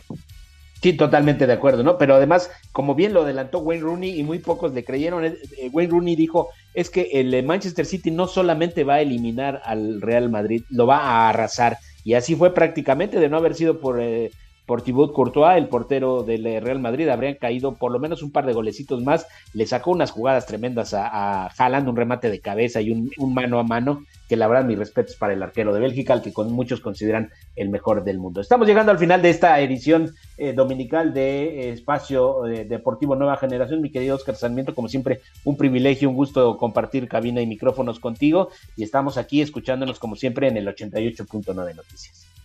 [0.83, 1.99] Sí, totalmente de acuerdo, ¿no?
[1.99, 5.37] Pero además, como bien lo adelantó Wayne Rooney y muy pocos le creyeron, eh,
[5.73, 10.01] Wayne Rooney dijo, es que el eh, Manchester City no solamente va a eliminar al
[10.01, 11.77] Real Madrid, lo va a arrasar.
[12.03, 14.31] Y así fue prácticamente, de no haber sido por, eh,
[14.71, 18.47] por Thibaut Courtois, el portero del Real Madrid, habrían caído por lo menos un par
[18.47, 19.27] de golecitos más.
[19.53, 23.65] Le sacó unas jugadas tremendas a, a un remate de cabeza y un, mano a
[23.65, 26.79] mano que la verdad mis respetos para el arquero de Bélgica, al que con muchos
[26.79, 28.41] consideran el mejor del mundo.
[28.41, 33.39] Estamos llegando al final de esta edición eh, dominical de eh, Espacio eh, Deportivo Nueva
[33.39, 33.83] Generación.
[33.83, 38.51] Mi querido Oscar Sarmiento, como siempre, un privilegio, un gusto compartir cabina y micrófonos contigo.
[38.77, 42.40] Y estamos aquí escuchándonos, como siempre, en el 88.9 Noticias.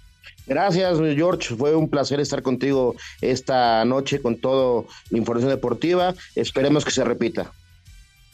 [0.48, 1.56] Gracias, George.
[1.56, 6.14] Fue un placer estar contigo esta noche con toda la información deportiva.
[6.36, 7.52] Esperemos que se repita.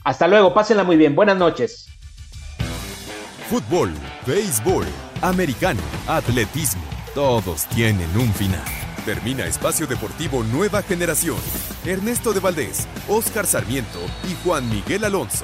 [0.04, 1.16] Hasta luego, pásenla muy bien.
[1.16, 1.88] Buenas noches
[3.52, 3.92] fútbol,
[4.26, 4.86] béisbol,
[5.22, 6.82] americano, atletismo
[7.14, 8.64] todos tienen un final.
[9.06, 11.36] Termina Espacio Deportivo Nueva Generación.
[11.86, 14.00] Ernesto de Valdés, Oscar Sarmiento
[14.30, 15.44] y Juan Miguel Alonso.